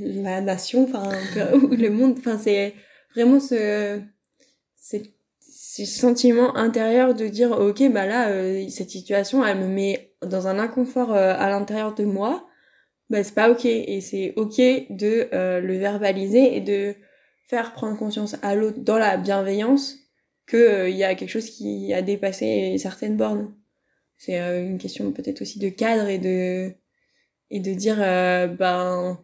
la 0.00 0.40
nation, 0.40 0.84
enfin 0.84 1.10
le 1.70 1.88
monde. 1.88 2.16
Enfin, 2.18 2.38
c'est 2.38 2.74
vraiment 3.14 3.40
ce 3.40 4.00
c'est 4.76 5.16
ce 5.40 5.84
sentiment 5.84 6.56
intérieur 6.56 7.14
de 7.14 7.26
dire 7.26 7.52
ok 7.52 7.90
bah 7.90 8.06
là 8.06 8.28
euh, 8.28 8.66
cette 8.68 8.90
situation 8.90 9.44
elle 9.44 9.58
me 9.58 9.66
met 9.66 10.14
dans 10.22 10.46
un 10.46 10.58
inconfort 10.58 11.12
euh, 11.12 11.34
à 11.36 11.48
l'intérieur 11.50 11.94
de 11.94 12.04
moi 12.04 12.45
bah 13.10 13.22
c'est 13.24 13.34
pas 13.34 13.50
ok. 13.50 13.64
Et 13.64 14.00
c'est 14.00 14.32
ok 14.36 14.58
de 14.90 15.28
euh, 15.32 15.60
le 15.60 15.76
verbaliser 15.78 16.56
et 16.56 16.60
de 16.60 16.94
faire 17.48 17.72
prendre 17.72 17.96
conscience 17.98 18.36
à 18.42 18.54
l'autre 18.54 18.78
dans 18.80 18.98
la 18.98 19.16
bienveillance 19.16 19.98
que 20.46 20.56
euh, 20.56 20.88
y 20.88 21.04
a 21.04 21.14
quelque 21.14 21.30
chose 21.30 21.50
qui 21.50 21.92
a 21.94 22.02
dépassé 22.02 22.76
certaines 22.78 23.16
bornes. 23.16 23.54
C'est 24.18 24.40
euh, 24.40 24.64
une 24.66 24.78
question 24.78 25.12
peut-être 25.12 25.42
aussi 25.42 25.58
de 25.58 25.68
cadre 25.68 26.08
et 26.08 26.18
de 26.18 26.72
et 27.50 27.60
de 27.60 27.72
dire 27.74 27.96
ben 27.98 29.20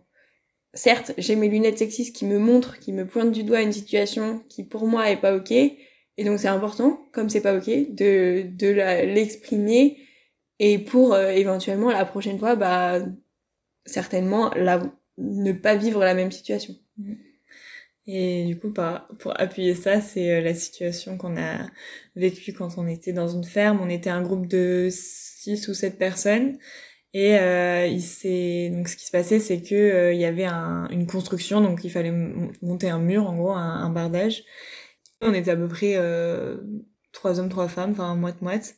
certes, 0.74 1.12
j'ai 1.18 1.36
mes 1.36 1.48
lunettes 1.48 1.78
sexistes 1.78 2.14
qui 2.14 2.24
me 2.24 2.38
montrent, 2.38 2.78
qui 2.78 2.92
me 2.92 3.06
pointent 3.06 3.32
du 3.32 3.44
doigt 3.44 3.62
une 3.62 3.72
situation 3.72 4.42
qui 4.48 4.64
pour 4.64 4.86
moi 4.86 5.10
est 5.10 5.20
pas 5.20 5.34
ok. 5.36 5.50
Et 5.50 6.24
donc 6.24 6.38
c'est 6.38 6.48
important, 6.48 7.06
comme 7.12 7.28
c'est 7.30 7.40
pas 7.40 7.56
ok, 7.56 7.68
de, 7.68 8.44
de 8.56 8.66
l'exprimer. 9.14 9.98
Et 10.58 10.78
pour 10.78 11.14
euh, 11.14 11.30
éventuellement 11.30 11.90
la 11.90 12.04
prochaine 12.04 12.38
fois, 12.38 12.54
bah 12.56 13.00
certainement 13.84 14.50
la, 14.54 14.82
ne 15.18 15.52
pas 15.52 15.76
vivre 15.76 16.00
la 16.00 16.14
même 16.14 16.32
situation. 16.32 16.74
Et 18.06 18.44
du 18.46 18.58
coup, 18.58 18.72
pour 19.18 19.40
appuyer 19.40 19.74
ça, 19.74 20.00
c'est 20.00 20.32
euh, 20.32 20.40
la 20.40 20.54
situation 20.54 21.16
qu'on 21.16 21.36
a 21.36 21.66
vécue 22.16 22.52
quand 22.52 22.76
on 22.76 22.88
était 22.88 23.12
dans 23.12 23.28
une 23.28 23.44
ferme. 23.44 23.80
On 23.80 23.88
était 23.88 24.10
un 24.10 24.22
groupe 24.22 24.48
de 24.48 24.88
six 24.90 25.68
ou 25.68 25.74
sept 25.74 25.98
personnes 25.98 26.58
et 27.14 27.38
euh, 27.38 27.86
il 27.86 28.02
s'est 28.02 28.70
donc 28.72 28.88
ce 28.88 28.96
qui 28.96 29.04
se 29.04 29.10
passait, 29.10 29.38
c'est 29.38 29.60
que 29.60 29.74
euh, 29.74 30.12
il 30.14 30.20
y 30.20 30.24
avait 30.24 30.46
un, 30.46 30.88
une 30.90 31.06
construction, 31.06 31.60
donc 31.60 31.84
il 31.84 31.90
fallait 31.90 32.12
monter 32.62 32.88
un 32.88 32.98
mur, 32.98 33.28
en 33.28 33.36
gros, 33.36 33.52
un, 33.52 33.84
un 33.84 33.90
bardage. 33.90 34.44
On 35.20 35.34
était 35.34 35.50
à 35.50 35.56
peu 35.56 35.68
près 35.68 35.94
euh, 35.96 36.56
trois 37.12 37.38
hommes, 37.38 37.50
trois 37.50 37.68
femmes, 37.68 37.92
enfin 37.92 38.14
moite 38.16 38.40
moite. 38.42 38.76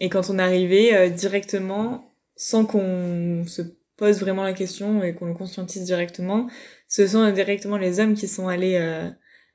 Et 0.00 0.08
quand 0.08 0.30
on 0.30 0.38
arrivait 0.38 0.94
euh, 0.94 1.08
directement, 1.10 2.14
sans 2.36 2.64
qu'on 2.64 3.44
se 3.46 3.62
pose 3.98 4.20
vraiment 4.20 4.44
la 4.44 4.54
question 4.54 5.02
et 5.02 5.14
qu'on 5.14 5.26
le 5.26 5.34
conscientise 5.34 5.84
directement, 5.84 6.48
ce 6.88 7.06
sont 7.06 7.30
directement 7.30 7.76
les 7.76 8.00
hommes 8.00 8.14
qui 8.14 8.28
sont 8.28 8.48
allés 8.48 8.76
euh, 8.76 9.10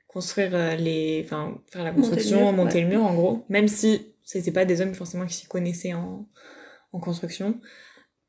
construire 0.06 0.76
les, 0.78 1.22
enfin 1.24 1.58
faire 1.72 1.82
la 1.82 1.90
construction, 1.90 2.52
monter 2.52 2.52
le 2.52 2.52
mur, 2.52 2.64
monter 2.64 2.74
ouais. 2.76 2.82
le 2.82 2.88
mur 2.88 3.04
en 3.04 3.14
gros, 3.14 3.44
même 3.48 3.66
si 3.66 4.14
c'était 4.22 4.52
pas 4.52 4.64
des 4.64 4.80
hommes 4.80 4.94
forcément 4.94 5.26
qui 5.26 5.34
s'y 5.34 5.46
connaissaient 5.46 5.94
en, 5.94 6.28
en 6.92 7.00
construction. 7.00 7.60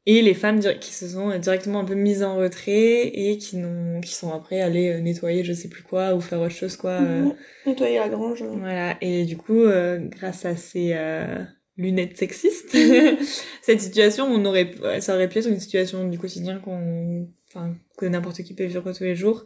Et 0.07 0.21
les 0.21 0.35
femmes 0.35 0.59
qui 0.59 0.93
se 0.93 1.07
sont 1.07 1.35
directement 1.39 1.79
un 1.79 1.85
peu 1.85 1.95
mises 1.95 2.21
en 2.21 2.37
retrait 2.37 3.07
et 3.07 3.37
qui 3.39 3.57
n'ont 3.57 4.01
qui 4.01 4.13
sont 4.13 4.31
après 4.31 4.61
allées 4.61 4.93
euh, 4.93 4.99
nettoyer 4.99 5.43
je 5.43 5.51
sais 5.53 5.67
plus 5.67 5.81
quoi 5.81 6.13
ou 6.13 6.21
faire 6.21 6.39
autre 6.41 6.53
chose 6.53 6.77
quoi 6.77 7.01
mmh, 7.01 7.35
nettoyer 7.65 7.97
la 7.97 8.09
grange 8.09 8.43
voilà. 8.43 8.97
Et 9.01 9.25
du 9.25 9.35
coup 9.35 9.63
euh, 9.63 9.97
grâce 9.97 10.45
à 10.45 10.55
ces 10.55 10.91
euh, 10.93 11.43
lunettes 11.77 12.17
sexistes. 12.17 12.75
Cette 13.61 13.81
situation 13.81 14.25
on 14.25 14.43
aurait 14.45 14.71
ça 15.01 15.15
aurait 15.15 15.29
pu 15.29 15.39
être 15.39 15.49
une 15.49 15.59
situation 15.59 16.07
du 16.07 16.19
quotidien 16.19 16.59
qu'on 16.59 17.27
enfin 17.47 17.75
que 17.97 18.05
n'importe 18.05 18.43
qui 18.43 18.53
peut 18.53 18.65
vivre 18.65 18.91
tous 18.91 19.03
les 19.03 19.15
jours. 19.15 19.45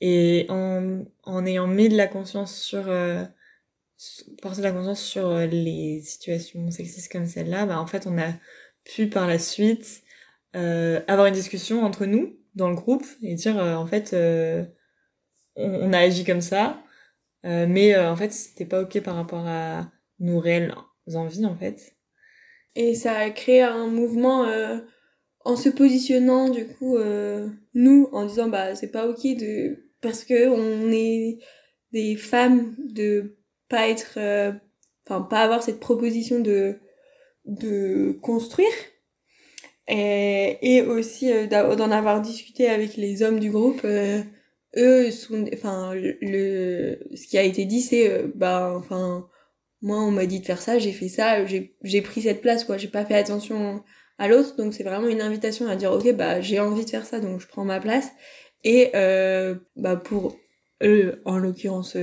Et 0.00 0.46
en 0.48 1.04
en 1.22 1.46
ayant 1.46 1.66
mis 1.66 1.88
de 1.88 1.96
la 1.96 2.06
conscience 2.08 2.56
sur 2.60 2.88
porter 4.40 4.62
la 4.62 4.72
conscience 4.72 5.02
sur 5.02 5.28
euh, 5.28 5.46
les 5.46 6.00
situations 6.02 6.70
sexistes 6.70 7.10
comme 7.10 7.26
celle-là, 7.26 7.66
bah, 7.66 7.80
en 7.80 7.86
fait, 7.86 8.06
on 8.06 8.18
a 8.18 8.32
pu 8.84 9.08
par 9.08 9.26
la 9.26 9.38
suite 9.38 10.02
euh, 10.56 11.00
avoir 11.08 11.26
une 11.26 11.34
discussion 11.34 11.84
entre 11.84 12.06
nous 12.06 12.36
dans 12.54 12.68
le 12.68 12.74
groupe 12.74 13.06
et 13.22 13.34
dire 13.34 13.58
euh, 13.58 13.74
en 13.76 13.86
fait 13.86 14.12
on, 14.12 14.66
on, 15.56 15.92
a 15.92 15.98
agi 15.98 16.24
comme 16.24 16.40
ça, 16.40 16.82
mais 17.44 17.96
en 17.96 18.16
fait 18.16 18.32
c'était 18.32 18.66
pas 18.66 18.82
ok 18.82 19.00
par 19.00 19.14
rapport 19.14 19.46
à 19.46 19.90
nos 20.18 20.40
réelles 20.40 20.74
envies 21.14 21.46
en 21.46 21.56
fait. 21.56 21.96
Et 22.74 22.94
ça 22.94 23.16
a 23.16 23.30
créé 23.30 23.62
un 23.62 23.86
mouvement 23.86 24.46
en 25.44 25.56
se 25.56 25.68
positionnant 25.68 26.48
du 26.48 26.66
coup 26.66 26.96
nous 27.74 28.08
en 28.12 28.24
disant 28.26 28.48
bah 28.48 28.74
c'est 28.74 28.90
pas 28.90 29.06
ok 29.06 29.22
de 29.36 29.92
parce 30.00 30.24
que 30.24 30.48
on 30.48 30.90
est 30.90 31.38
des 31.92 32.16
femmes 32.16 32.74
de 32.78 33.36
pas 33.68 33.88
être 33.88 34.14
euh, 34.18 34.52
enfin 35.06 35.22
pas 35.22 35.40
avoir 35.40 35.62
cette 35.62 35.80
proposition 35.80 36.40
de 36.40 36.78
de 37.46 38.18
construire 38.22 38.68
et, 39.88 40.58
et 40.60 40.82
aussi 40.82 41.32
euh, 41.32 41.46
d'en 41.46 41.90
avoir 41.90 42.20
discuté 42.20 42.68
avec 42.68 42.96
les 42.96 43.22
hommes 43.22 43.40
du 43.40 43.50
groupe 43.50 43.80
euh, 43.84 44.22
eux 44.76 45.10
sont 45.10 45.44
enfin 45.54 45.92
le 45.94 46.98
ce 47.14 47.26
qui 47.26 47.38
a 47.38 47.42
été 47.42 47.64
dit 47.64 47.80
c'est 47.80 48.24
bah 48.34 48.74
enfin 48.76 49.28
moi 49.82 49.98
on 49.98 50.10
m'a 50.10 50.26
dit 50.26 50.40
de 50.40 50.46
faire 50.46 50.62
ça 50.62 50.78
j'ai 50.78 50.92
fait 50.92 51.08
ça 51.08 51.44
j'ai 51.46 52.02
pris 52.02 52.22
cette 52.22 52.40
place 52.40 52.64
quoi. 52.64 52.78
J'ai 52.78 52.88
pas 52.88 53.04
fait 53.04 53.14
attention 53.14 53.82
à 54.18 54.28
l'autre 54.28 54.56
donc 54.56 54.74
c'est 54.74 54.84
vraiment 54.84 55.08
une 55.08 55.20
invitation 55.20 55.68
à 55.68 55.76
dire 55.76 55.92
ok 55.92 56.12
bah 56.14 56.40
j'ai 56.40 56.60
envie 56.60 56.84
de 56.84 56.90
faire 56.90 57.04
ça 57.06 57.20
donc 57.20 57.40
je 57.40 57.46
prends 57.48 57.64
ma 57.64 57.80
place. 57.80 58.10
Et 58.64 58.92
bah 59.76 59.96
pour 59.96 60.38
eux 60.82 61.20
en 61.24 61.38
l'occurrence 61.38 61.96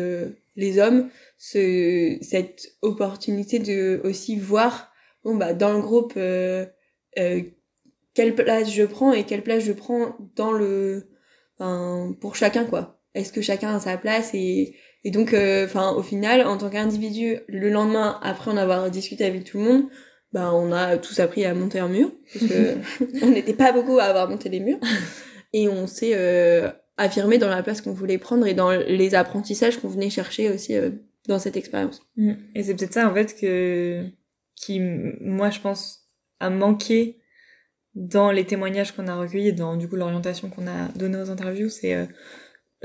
les 0.60 0.78
hommes 0.78 1.10
ce, 1.38 2.18
cette 2.22 2.74
opportunité 2.82 3.60
de 3.60 4.02
aussi 4.04 4.38
voir 4.38 4.92
bon 5.24 5.36
bah 5.36 5.54
dans 5.54 5.74
le 5.74 5.80
groupe 5.80 6.14
euh, 6.18 6.66
euh, 7.18 7.42
quelle 8.14 8.36
place 8.36 8.72
je 8.72 8.84
prends 8.84 9.14
et 9.14 9.26
quelle 9.26 9.42
place 9.42 9.64
je 9.64 9.72
prends 9.72 10.18
dans 10.36 10.52
le 10.52 11.10
pour 12.22 12.36
chacun 12.36 12.66
quoi. 12.66 13.02
Est-ce 13.16 13.34
que 13.34 13.42
chacun 13.42 13.76
a 13.76 13.80
sa 13.80 13.98
place 13.98 14.34
et 14.34 14.76
et 15.04 15.12
donc 15.12 15.34
euh, 15.34 15.66
enfin 15.66 15.92
au 15.92 16.04
final 16.04 16.46
en 16.46 16.58
tant 16.58 16.70
qu'individu 16.70 17.38
le 17.48 17.70
lendemain 17.70 18.20
après 18.22 18.52
en 18.52 18.58
avoir 18.58 18.90
discuté 18.92 19.26
avec 19.26 19.44
tout 19.44 19.58
le 19.58 19.64
monde 19.64 19.84
bah 20.32 20.54
on 20.54 20.72
a 20.72 20.98
tous 20.98 21.20
appris 21.20 21.46
à 21.46 21.54
monter 21.54 21.80
un 21.80 21.88
mur 21.88 22.12
parce 22.34 22.46
que 22.46 22.76
on 23.24 23.30
n'était 23.30 23.54
pas 23.54 23.72
beaucoup 23.72 24.00
à 24.00 24.04
avoir 24.04 24.30
monté 24.30 24.50
les 24.50 24.60
murs 24.60 24.80
et 25.54 25.68
on 25.68 25.88
s'est 25.88 26.14
euh, 26.14 26.70
affirmé 26.98 27.38
dans 27.38 27.50
la 27.50 27.64
place 27.64 27.82
qu'on 27.82 27.94
voulait 27.94 28.18
prendre 28.18 28.46
et 28.46 28.54
dans 28.54 28.72
les 28.72 29.16
apprentissages 29.16 29.80
qu'on 29.80 29.88
venait 29.88 30.10
chercher 30.10 30.50
aussi 30.50 30.76
euh, 30.76 30.92
dans 31.28 31.40
cette 31.40 31.58
expérience. 31.58 32.02
Mm. 32.18 32.34
Et 32.56 32.64
c'est 32.64 32.76
peut-être 32.76 32.94
ça 32.94 33.10
en 33.10 33.14
fait 33.14 33.40
que 33.40 34.06
qui 34.56 34.80
moi 34.80 35.50
je 35.50 35.60
pense 35.60 36.10
a 36.40 36.50
manqué 36.50 37.20
dans 37.96 38.32
les 38.32 38.46
témoignages 38.46 38.92
qu'on 38.92 39.08
a 39.08 39.16
recueillis 39.16 39.50
et 39.50 39.54
dans 39.54 39.76
du 39.76 39.88
coup 39.88 39.96
l'orientation 39.96 40.50
qu'on 40.50 40.68
a 40.68 40.90
donnée 40.96 41.18
aux 41.18 41.30
interviews, 41.30 41.70
c'est 41.70 41.96
euh, 41.96 42.06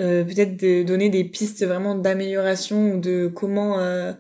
euh, 0.01 0.25
peut-être 0.25 0.57
de 0.57 0.83
donner 0.83 1.09
des 1.09 1.25
pistes 1.25 1.65
vraiment 1.65 1.95
d'amélioration 1.95 2.95
ou 2.95 3.01
de 3.01 3.29
comment 3.29 3.81
euh, 3.81 4.13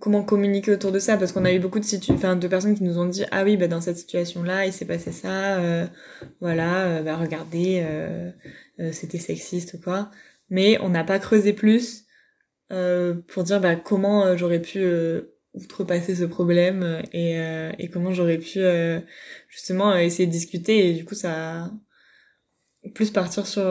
comment 0.00 0.22
communiquer 0.22 0.72
autour 0.72 0.92
de 0.92 0.98
ça. 0.98 1.16
Parce 1.16 1.32
qu'on 1.32 1.44
a 1.44 1.52
eu 1.52 1.58
beaucoup 1.58 1.78
de 1.80 1.84
situ 1.84 2.12
enfin 2.12 2.36
de 2.36 2.48
personnes 2.48 2.76
qui 2.76 2.84
nous 2.84 2.98
ont 2.98 3.06
dit 3.06 3.24
ah 3.30 3.44
oui 3.44 3.56
bah 3.56 3.68
dans 3.68 3.80
cette 3.80 3.98
situation 3.98 4.42
là 4.42 4.66
il 4.66 4.72
s'est 4.72 4.86
passé 4.86 5.12
ça 5.12 5.58
euh, 5.58 5.86
voilà 6.40 7.02
bah 7.02 7.16
regardez 7.16 7.84
c'était 8.92 9.18
sexiste 9.18 9.74
ou 9.74 9.80
quoi. 9.80 10.10
Mais 10.50 10.78
on 10.80 10.88
n'a 10.88 11.04
pas 11.04 11.18
creusé 11.18 11.52
plus 11.52 12.06
euh, 12.72 13.14
pour 13.28 13.42
dire 13.42 13.60
bah, 13.60 13.74
comment 13.76 14.24
euh, 14.24 14.36
j'aurais 14.36 14.62
pu 14.62 14.78
euh, 14.78 15.36
outrepasser 15.54 16.14
ce 16.14 16.24
problème 16.24 17.02
et, 17.12 17.34
et 17.78 17.90
comment 17.90 18.12
j'aurais 18.12 18.38
pu 18.38 18.60
justement 19.48 19.96
essayer 19.96 20.26
de 20.26 20.32
discuter. 20.32 20.88
Et 20.88 20.94
du 20.94 21.04
coup 21.04 21.16
ça 21.16 21.72
plus 22.94 23.10
partir 23.10 23.48
sur 23.48 23.64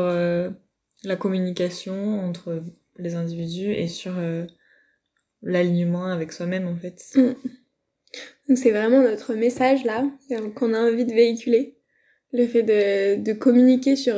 la 1.04 1.16
communication 1.16 2.20
entre 2.20 2.64
les 2.98 3.16
individus 3.16 3.72
et 3.72 3.88
sur 3.88 4.14
l'alignement 5.42 6.06
avec 6.06 6.32
soi-même 6.32 6.68
en 6.68 6.76
fait. 6.76 7.02
Mm. 7.16 7.34
Donc 8.48 8.58
c'est 8.58 8.72
vraiment 8.72 9.02
notre 9.02 9.36
message 9.36 9.86
là 9.86 10.10
qu'on 10.56 10.74
a 10.74 10.80
envie 10.80 11.06
de 11.06 11.14
véhiculer. 11.14 11.78
Le 12.34 12.48
fait 12.48 12.64
de, 12.64 13.24
de 13.24 13.34
communiquer 13.34 13.96
sur 13.96 14.16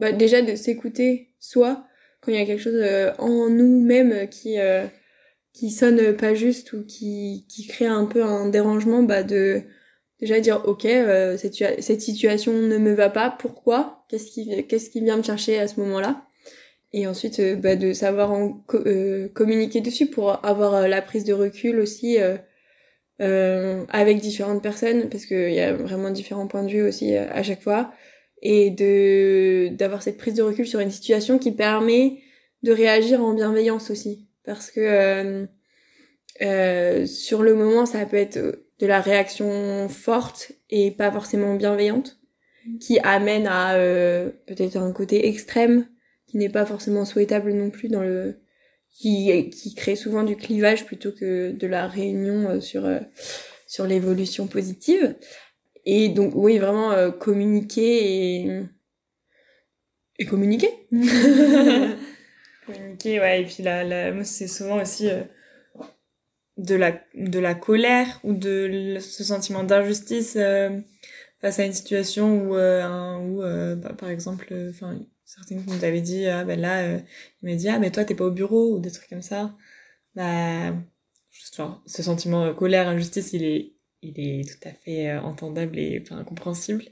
bah, 0.00 0.12
déjà 0.12 0.40
de 0.40 0.54
s'écouter 0.54 1.28
soi 1.38 1.86
quand 2.20 2.32
il 2.32 2.38
y 2.38 2.42
a 2.42 2.46
quelque 2.46 2.62
chose 2.62 2.74
euh, 2.74 3.12
en 3.18 3.50
nous-mêmes 3.50 4.28
qui 4.28 4.58
euh, 4.58 4.86
qui 5.52 5.70
sonne 5.70 6.16
pas 6.16 6.34
juste 6.34 6.72
ou 6.72 6.84
qui 6.84 7.46
qui 7.48 7.66
crée 7.66 7.86
un 7.86 8.06
peu 8.06 8.24
un 8.24 8.48
dérangement 8.48 9.02
bah 9.02 9.22
de 9.22 9.62
déjà 10.20 10.40
dire 10.40 10.62
ok 10.66 10.84
euh, 10.84 11.36
cette, 11.36 11.54
cette 11.82 12.00
situation 12.00 12.52
ne 12.52 12.78
me 12.78 12.92
va 12.92 13.10
pas 13.10 13.30
pourquoi? 13.30 14.04
Qu'est-ce 14.08 14.30
qui 14.30 14.66
qu'est-ce 14.66 14.90
qui 14.90 15.00
vient 15.00 15.16
me 15.16 15.22
chercher 15.22 15.58
à 15.58 15.68
ce 15.68 15.80
moment-là? 15.80 16.24
Et 16.92 17.06
ensuite 17.06 17.40
bah, 17.60 17.76
de 17.76 17.92
savoir 17.92 18.32
en 18.32 18.64
communiquer 19.34 19.80
dessus 19.80 20.06
pour 20.06 20.44
avoir 20.44 20.88
la 20.88 21.02
prise 21.02 21.24
de 21.24 21.32
recul 21.32 21.78
aussi 21.78 22.18
avec 23.20 24.18
différentes 24.18 24.62
personnes 24.62 25.08
parce 25.08 25.26
qu'il 25.26 25.52
y 25.52 25.60
a 25.60 25.72
vraiment 25.74 26.10
différents 26.10 26.48
points 26.48 26.64
de 26.64 26.70
vue 26.70 26.82
aussi 26.82 27.14
à 27.16 27.42
chaque 27.44 27.62
fois. 27.62 27.92
Et 28.42 28.70
de 28.70 29.68
d'avoir 29.76 30.02
cette 30.02 30.16
prise 30.16 30.34
de 30.34 30.42
recul 30.42 30.66
sur 30.66 30.80
une 30.80 30.90
situation 30.90 31.38
qui 31.38 31.52
permet 31.52 32.22
de 32.62 32.72
réagir 32.72 33.22
en 33.22 33.34
bienveillance 33.34 33.90
aussi. 33.90 34.28
Parce 34.44 34.70
que 34.70 34.80
euh, 34.80 35.46
euh, 36.42 37.06
sur 37.06 37.42
le 37.42 37.54
moment 37.54 37.86
ça 37.86 38.04
peut 38.06 38.16
être 38.16 38.64
de 38.80 38.86
la 38.86 39.00
réaction 39.00 39.88
forte 39.88 40.52
et 40.68 40.90
pas 40.90 41.12
forcément 41.12 41.54
bienveillante 41.54 42.18
qui 42.80 42.98
amène 43.00 43.46
à 43.46 43.74
euh, 43.74 44.30
peut-être 44.46 44.76
un 44.76 44.92
côté 44.92 45.28
extrême 45.28 45.86
qui 46.26 46.36
n'est 46.36 46.48
pas 46.48 46.66
forcément 46.66 47.04
souhaitable 47.04 47.52
non 47.52 47.70
plus 47.70 47.88
dans 47.88 48.02
le 48.02 48.40
qui 48.92 49.50
qui 49.50 49.74
crée 49.74 49.96
souvent 49.96 50.24
du 50.24 50.36
clivage 50.36 50.84
plutôt 50.84 51.12
que 51.12 51.52
de 51.52 51.66
la 51.66 51.86
réunion 51.86 52.50
euh, 52.50 52.60
sur 52.60 52.84
euh, 52.84 52.98
sur 53.66 53.86
l'évolution 53.86 54.48
positive 54.48 55.14
et 55.84 56.08
donc, 56.08 56.32
oui, 56.34 56.58
vraiment 56.58 56.92
euh, 56.92 57.10
communiquer 57.10 58.42
et, 58.42 58.60
et 60.18 60.26
communiquer. 60.26 60.70
communiquer, 62.66 63.20
ouais. 63.20 63.42
Et 63.42 63.44
puis, 63.44 63.62
la... 63.62 64.12
moi, 64.12 64.24
c'est 64.24 64.48
souvent 64.48 64.80
aussi 64.80 65.08
euh, 65.08 65.22
de, 66.62 66.74
la, 66.74 67.00
de 67.14 67.38
la 67.38 67.54
colère 67.54 68.20
ou 68.24 68.32
de 68.34 68.98
ce 69.00 69.24
sentiment 69.24 69.64
d'injustice 69.64 70.36
euh, 70.36 70.80
face 71.40 71.58
à 71.58 71.64
une 71.64 71.72
situation 71.72 72.48
où, 72.48 72.54
un, 72.54 73.18
où 73.20 73.40
bah, 73.76 73.94
par 73.96 74.10
exemple, 74.10 74.54
enfin, 74.70 74.98
certaines 75.24 75.64
qui 75.64 75.72
nous 75.72 75.84
avaient 75.84 76.00
dit, 76.00 76.26
ah 76.26 76.44
ben 76.44 76.60
là, 76.60 76.98
il 77.42 77.48
m'a 77.48 77.54
dit, 77.54 77.68
ah, 77.68 77.78
mais 77.78 77.90
toi, 77.90 78.04
t'es 78.04 78.14
pas 78.14 78.26
au 78.26 78.30
bureau 78.30 78.76
ou 78.76 78.78
des 78.78 78.90
trucs 78.90 79.08
comme 79.08 79.22
ça. 79.22 79.56
Bah, 80.14 80.74
genre, 81.56 81.82
ce 81.86 82.02
sentiment 82.02 82.52
colère, 82.54 82.88
injustice, 82.88 83.32
il 83.32 83.44
est 83.44 83.72
il 84.02 84.18
est 84.18 84.48
tout 84.48 84.68
à 84.68 84.72
fait 84.72 85.10
euh, 85.10 85.20
entendable 85.20 85.78
et 85.78 86.02
enfin, 86.02 86.22
compréhensible. 86.24 86.84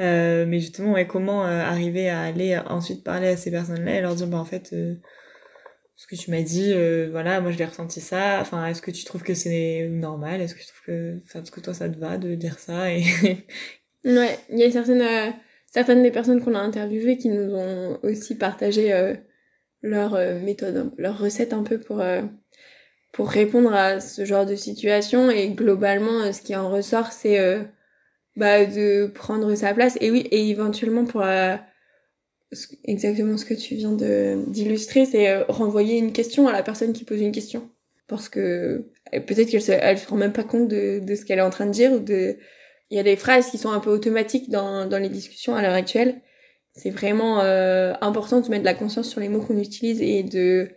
Euh, 0.00 0.46
mais 0.46 0.60
justement, 0.60 0.92
ouais, 0.92 1.06
comment 1.06 1.46
euh, 1.46 1.60
arriver 1.60 2.08
à 2.08 2.22
aller 2.22 2.58
ensuite 2.66 3.02
parler 3.02 3.28
à 3.28 3.36
ces 3.36 3.50
personnes-là 3.50 3.98
et 3.98 4.00
leur 4.00 4.14
dire, 4.14 4.26
bah, 4.26 4.38
en 4.38 4.44
fait, 4.44 4.74
ce 5.96 6.06
que 6.06 6.16
tu 6.16 6.30
m'as 6.30 6.42
dit, 6.42 6.72
voilà, 7.10 7.40
moi 7.40 7.50
je 7.50 7.58
l'ai 7.58 7.64
ressenti 7.64 8.00
ça. 8.00 8.38
Enfin, 8.40 8.66
est-ce 8.66 8.82
que 8.82 8.90
tu 8.90 9.04
trouves 9.04 9.22
que 9.22 9.34
c'est 9.34 9.88
normal? 9.88 10.40
Est-ce 10.40 10.54
que 10.54 10.60
tu 10.60 10.66
trouves 10.66 10.82
que, 10.86 11.18
enfin, 11.24 11.42
est-ce 11.42 11.50
que 11.50 11.60
toi 11.60 11.74
ça 11.74 11.88
te 11.88 11.98
va 11.98 12.18
de 12.18 12.34
dire 12.34 12.58
ça? 12.58 12.92
Et 12.92 13.02
Ouais, 14.04 14.38
il 14.50 14.58
y 14.58 14.64
a 14.64 14.70
certaines, 14.70 15.34
certaines 15.66 16.02
des 16.02 16.10
personnes 16.10 16.42
qu'on 16.42 16.54
a 16.54 16.60
interviewées 16.60 17.16
qui 17.16 17.28
nous 17.28 17.54
ont 17.54 17.98
aussi 18.02 18.36
partagé 18.36 19.14
leur 19.82 20.12
méthode, 20.42 20.92
leur 20.98 21.18
recette 21.18 21.52
un 21.52 21.62
peu 21.62 21.78
pour 21.78 22.02
pour 23.16 23.30
répondre 23.30 23.72
à 23.72 23.98
ce 23.98 24.26
genre 24.26 24.44
de 24.44 24.54
situation. 24.54 25.30
Et 25.30 25.50
globalement 25.50 26.20
euh, 26.20 26.32
ce 26.32 26.42
qui 26.42 26.54
en 26.54 26.70
ressort 26.70 27.12
c'est 27.12 27.40
euh, 27.40 27.62
bah 28.36 28.66
de 28.66 29.06
prendre 29.06 29.54
sa 29.54 29.72
place. 29.74 29.96
Et 30.00 30.10
oui 30.10 30.28
et 30.30 30.50
éventuellement 30.50 31.04
pour 31.04 31.22
euh, 31.22 31.56
exactement 32.84 33.36
ce 33.36 33.44
que 33.44 33.54
tu 33.54 33.74
viens 33.74 33.92
d'illustrer 33.92 35.04
c'est 35.04 35.28
euh, 35.28 35.44
renvoyer 35.48 35.98
une 35.98 36.12
question 36.12 36.46
à 36.48 36.52
la 36.52 36.62
personne 36.62 36.92
qui 36.92 37.04
pose 37.04 37.20
une 37.20 37.32
question. 37.32 37.68
Parce 38.08 38.28
que 38.28 38.86
peut-être 39.12 39.50
qu'elle 39.50 39.62
se 39.62 39.72
elle 39.72 39.98
se 39.98 40.08
rend 40.08 40.16
même 40.16 40.32
pas 40.32 40.44
compte 40.44 40.68
de, 40.68 41.00
de 41.00 41.14
ce 41.16 41.24
qu'elle 41.24 41.40
est 41.40 41.42
en 41.42 41.50
train 41.50 41.66
de 41.66 41.72
dire 41.72 42.00
de 42.00 42.36
il 42.90 42.96
y 42.96 43.00
a 43.00 43.02
des 43.02 43.16
phrases 43.16 43.50
qui 43.50 43.58
sont 43.58 43.70
un 43.70 43.80
peu 43.80 43.90
automatiques 43.90 44.48
dans 44.48 44.86
dans 44.86 44.98
les 44.98 45.08
discussions 45.08 45.56
à 45.56 45.62
l'heure 45.62 45.74
actuelle. 45.74 46.20
C'est 46.72 46.90
vraiment 46.90 47.40
important 47.40 48.40
de 48.40 48.48
mettre 48.50 48.60
de 48.60 48.66
la 48.66 48.74
conscience 48.74 49.08
sur 49.08 49.20
les 49.20 49.30
mots 49.30 49.40
qu'on 49.40 49.58
utilise 49.58 50.02
et 50.02 50.22
de 50.22 50.68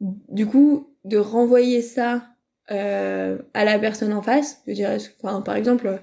du 0.00 0.46
coup 0.46 0.94
de 1.04 1.18
renvoyer 1.18 1.82
ça 1.82 2.24
euh, 2.70 3.38
à 3.52 3.64
la 3.64 3.78
personne 3.78 4.14
en 4.14 4.22
face, 4.22 4.64
de 4.66 4.72
dire, 4.72 4.96
enfin, 5.22 5.42
par 5.42 5.56
exemple, 5.56 6.00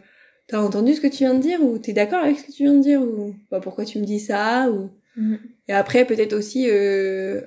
t'as 0.51 0.59
entendu 0.59 0.93
ce 0.93 0.99
que 0.99 1.07
tu 1.07 1.19
viens 1.19 1.33
de 1.33 1.39
dire 1.39 1.63
ou 1.63 1.77
t'es 1.77 1.93
d'accord 1.93 2.19
avec 2.19 2.37
ce 2.37 2.43
que 2.47 2.51
tu 2.51 2.63
viens 2.63 2.73
de 2.73 2.81
dire 2.81 3.01
ou 3.01 3.33
bah, 3.49 3.61
pourquoi 3.61 3.85
tu 3.85 3.99
me 3.99 4.05
dis 4.05 4.19
ça 4.19 4.69
ou? 4.69 4.89
Mhm. 5.17 5.39
et 5.67 5.73
après 5.73 6.05
peut-être 6.05 6.31
aussi 6.31 6.69
euh, 6.69 7.41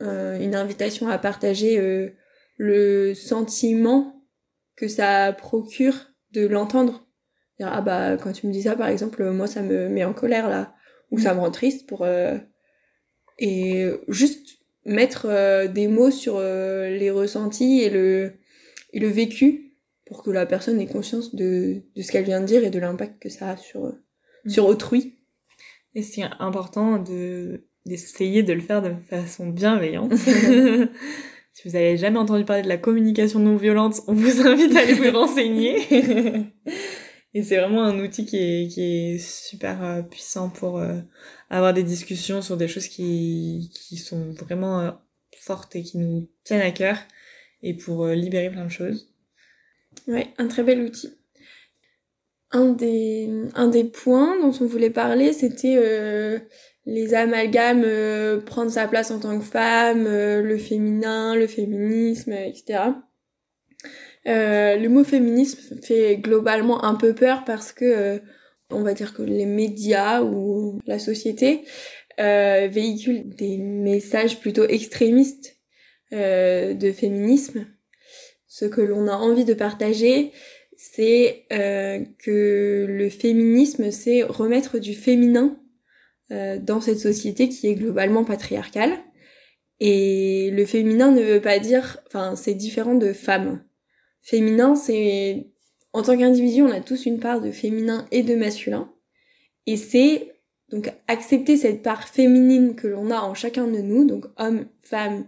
une 0.00 0.54
invitation 0.54 1.08
à 1.08 1.18
partager 1.18 2.12
le 2.56 3.14
sentiment 3.14 4.22
que 4.76 4.86
ça 4.86 5.32
procure 5.32 5.94
de 6.32 6.46
l'entendre. 6.46 7.08
Ah 7.60 7.80
bah 7.80 8.16
quand 8.16 8.32
tu 8.32 8.46
me 8.46 8.52
dis 8.52 8.62
ça 8.62 8.76
par 8.76 8.88
exemple, 8.88 9.28
moi 9.30 9.48
ça 9.48 9.62
me 9.62 9.88
met 9.88 10.04
en 10.04 10.12
colère 10.12 10.48
là, 10.48 10.74
ou 11.10 11.18
ça 11.18 11.34
me 11.34 11.40
rend 11.40 11.50
triste 11.50 11.88
pour 11.88 12.06
et 13.40 13.90
juste 14.06 14.58
mettre 14.84 15.66
des 15.66 15.88
mots 15.88 16.12
sur 16.12 16.40
les 16.40 17.10
ressentis 17.10 17.80
et 17.80 17.90
le 17.90 18.34
et 18.92 19.00
le 19.00 19.08
vécu 19.08 19.67
pour 20.08 20.22
que 20.22 20.30
la 20.30 20.46
personne 20.46 20.80
ait 20.80 20.86
conscience 20.86 21.34
de, 21.34 21.82
de 21.94 22.02
ce 22.02 22.10
qu'elle 22.10 22.24
vient 22.24 22.40
de 22.40 22.46
dire 22.46 22.64
et 22.64 22.70
de 22.70 22.78
l'impact 22.78 23.20
que 23.20 23.28
ça 23.28 23.50
a 23.50 23.56
sur, 23.56 23.94
mm. 24.44 24.50
sur 24.50 24.66
autrui. 24.66 25.18
Et 25.94 26.02
c'est 26.02 26.24
important 26.40 26.98
de 26.98 27.64
d'essayer 27.86 28.42
de 28.42 28.52
le 28.52 28.60
faire 28.60 28.82
de 28.82 28.92
façon 29.08 29.46
bienveillante. 29.46 30.14
si 31.58 31.68
vous 31.68 31.74
n'avez 31.74 31.96
jamais 31.96 32.18
entendu 32.18 32.44
parler 32.44 32.62
de 32.62 32.68
la 32.68 32.76
communication 32.76 33.38
non 33.38 33.56
violente, 33.56 34.00
on 34.06 34.12
vous 34.12 34.40
invite 34.46 34.76
à 34.76 34.80
aller 34.80 34.92
vous 34.92 35.10
renseigner. 35.10 35.78
et 37.34 37.42
c'est 37.42 37.56
vraiment 37.56 37.84
un 37.84 37.98
outil 37.98 38.26
qui 38.26 38.36
est, 38.36 38.68
qui 38.68 38.82
est 38.82 39.18
super 39.18 39.82
euh, 39.82 40.02
puissant 40.02 40.50
pour 40.50 40.78
euh, 40.78 41.00
avoir 41.50 41.72
des 41.72 41.82
discussions 41.82 42.42
sur 42.42 42.56
des 42.56 42.68
choses 42.68 42.88
qui, 42.88 43.70
qui 43.72 43.96
sont 43.96 44.32
vraiment 44.32 44.80
euh, 44.80 44.90
fortes 45.38 45.74
et 45.76 45.82
qui 45.82 45.98
nous 45.98 46.28
tiennent 46.44 46.60
à 46.60 46.70
cœur 46.70 46.98
et 47.62 47.74
pour 47.74 48.06
libérer 48.08 48.50
plein 48.50 48.66
de 48.66 48.70
choses. 48.70 49.08
Ouais, 50.06 50.28
un 50.38 50.48
très 50.48 50.62
bel 50.62 50.80
outil. 50.82 51.10
Un 52.50 52.70
des, 52.70 53.28
un 53.54 53.68
des 53.68 53.84
points 53.84 54.40
dont 54.40 54.52
on 54.60 54.66
voulait 54.66 54.90
parler, 54.90 55.32
c'était 55.32 55.76
euh, 55.76 56.38
les 56.86 57.12
amalgames, 57.12 57.82
euh, 57.84 58.40
prendre 58.40 58.70
sa 58.70 58.88
place 58.88 59.10
en 59.10 59.20
tant 59.20 59.38
que 59.38 59.44
femme, 59.44 60.06
euh, 60.06 60.40
le 60.42 60.56
féminin, 60.56 61.34
le 61.36 61.46
féminisme, 61.46 62.32
etc. 62.32 62.94
le 64.24 64.88
mot 64.88 65.04
féminisme 65.04 65.78
fait 65.82 66.16
globalement 66.16 66.84
un 66.84 66.94
peu 66.94 67.14
peur 67.14 67.44
parce 67.44 67.72
que 67.72 68.20
on 68.70 68.82
va 68.82 68.94
dire 68.94 69.14
que 69.14 69.22
les 69.22 69.46
médias 69.46 70.22
ou 70.22 70.78
la 70.86 70.98
société 70.98 71.64
véhiculent 72.18 73.34
des 73.34 73.56
messages 73.58 74.40
plutôt 74.40 74.64
extrémistes 74.64 75.56
de 76.12 76.92
féminisme 76.92 77.66
ce 78.48 78.64
que 78.64 78.80
l'on 78.80 79.06
a 79.06 79.14
envie 79.14 79.44
de 79.44 79.54
partager, 79.54 80.32
c'est 80.76 81.44
euh, 81.52 82.04
que 82.18 82.86
le 82.88 83.10
féminisme, 83.10 83.90
c'est 83.90 84.22
remettre 84.22 84.78
du 84.78 84.94
féminin 84.94 85.60
euh, 86.30 86.58
dans 86.58 86.80
cette 86.80 87.00
société 87.00 87.48
qui 87.48 87.66
est 87.66 87.74
globalement 87.74 88.24
patriarcale. 88.24 88.96
Et 89.80 90.50
le 90.52 90.64
féminin 90.64 91.10
ne 91.10 91.22
veut 91.22 91.40
pas 91.40 91.58
dire, 91.58 91.98
enfin, 92.06 92.36
c'est 92.36 92.54
différent 92.54 92.94
de 92.94 93.12
femme. 93.12 93.64
Féminin, 94.22 94.76
c'est, 94.76 95.48
en 95.92 96.02
tant 96.02 96.16
qu'individu, 96.16 96.62
on 96.62 96.70
a 96.70 96.80
tous 96.80 97.06
une 97.06 97.20
part 97.20 97.40
de 97.40 97.50
féminin 97.50 98.06
et 98.12 98.22
de 98.22 98.34
masculin. 98.34 98.92
Et 99.66 99.76
c'est 99.76 100.32
donc 100.70 100.92
accepter 101.06 101.56
cette 101.56 101.82
part 101.82 102.08
féminine 102.08 102.76
que 102.76 102.86
l'on 102.86 103.10
a 103.10 103.20
en 103.20 103.34
chacun 103.34 103.66
de 103.66 103.78
nous, 103.78 104.04
donc 104.04 104.26
homme, 104.36 104.66
femme 104.82 105.26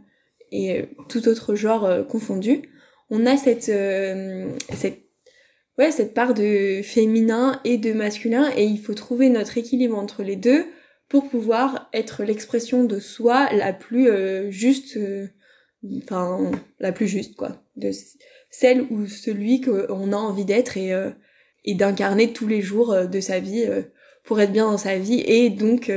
et 0.53 0.81
euh, 0.81 0.87
tout 1.09 1.29
autre 1.29 1.55
genre 1.55 2.07
confondu, 2.07 2.70
on 3.11 3.27
a 3.27 3.37
cette, 3.37 3.69
euh, 3.69 4.49
cette, 4.75 5.01
ouais, 5.79 5.91
cette 5.91 6.15
part 6.15 6.33
de 6.33 6.81
féminin 6.83 7.61
et 7.65 7.77
de 7.77 7.93
masculin 7.93 8.51
et 8.57 8.65
il 8.65 8.81
faut 8.81 8.95
trouver 8.95 9.29
notre 9.29 9.59
équilibre 9.59 9.99
entre 9.99 10.23
les 10.23 10.37
deux 10.37 10.65
pour 11.09 11.29
pouvoir 11.29 11.91
être 11.93 12.23
l'expression 12.23 12.85
de 12.85 13.01
soi 13.01 13.53
la 13.53 13.73
plus 13.73 14.09
euh, 14.09 14.51
juste, 14.51 14.97
euh, 14.97 15.27
enfin, 16.05 16.53
la 16.79 16.93
plus 16.93 17.09
juste, 17.09 17.35
quoi. 17.35 17.63
De 17.77 17.91
celle 18.51 18.83
ou 18.91 19.07
celui 19.07 19.61
qu'on 19.61 20.13
a 20.13 20.17
envie 20.17 20.45
d'être 20.45 20.77
et, 20.77 20.93
et 21.65 21.75
d'incarner 21.75 22.33
tous 22.33 22.49
les 22.49 22.61
jours 22.61 23.07
de 23.07 23.21
sa 23.21 23.39
vie 23.39 23.65
pour 24.25 24.41
être 24.41 24.51
bien 24.51 24.69
dans 24.69 24.77
sa 24.77 24.99
vie 24.99 25.21
et 25.25 25.51
donc 25.51 25.91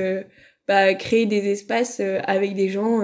bah, 0.67 0.93
créer 0.93 1.25
des 1.25 1.49
espaces 1.49 1.99
avec 1.99 2.53
des 2.53 2.69
gens 2.69 3.01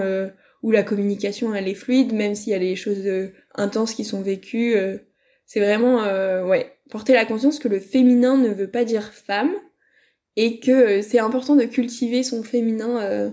où 0.62 0.70
la 0.70 0.82
communication 0.82 1.54
elle 1.54 1.68
est 1.68 1.74
fluide, 1.74 2.12
même 2.12 2.34
s'il 2.34 2.52
y 2.52 2.56
a 2.56 2.60
des 2.60 2.76
choses 2.76 3.06
euh, 3.06 3.32
intenses 3.54 3.94
qui 3.94 4.04
sont 4.04 4.22
vécues. 4.22 4.74
Euh, 4.76 4.98
c'est 5.46 5.60
vraiment 5.60 6.04
euh, 6.04 6.44
ouais 6.44 6.72
porter 6.90 7.12
la 7.12 7.24
conscience 7.24 7.58
que 7.58 7.68
le 7.68 7.80
féminin 7.80 8.36
ne 8.36 8.48
veut 8.48 8.70
pas 8.70 8.84
dire 8.84 9.12
femme 9.12 9.52
et 10.36 10.60
que 10.60 11.02
c'est 11.02 11.18
important 11.18 11.56
de 11.56 11.64
cultiver 11.64 12.22
son 12.22 12.42
féminin 12.42 13.32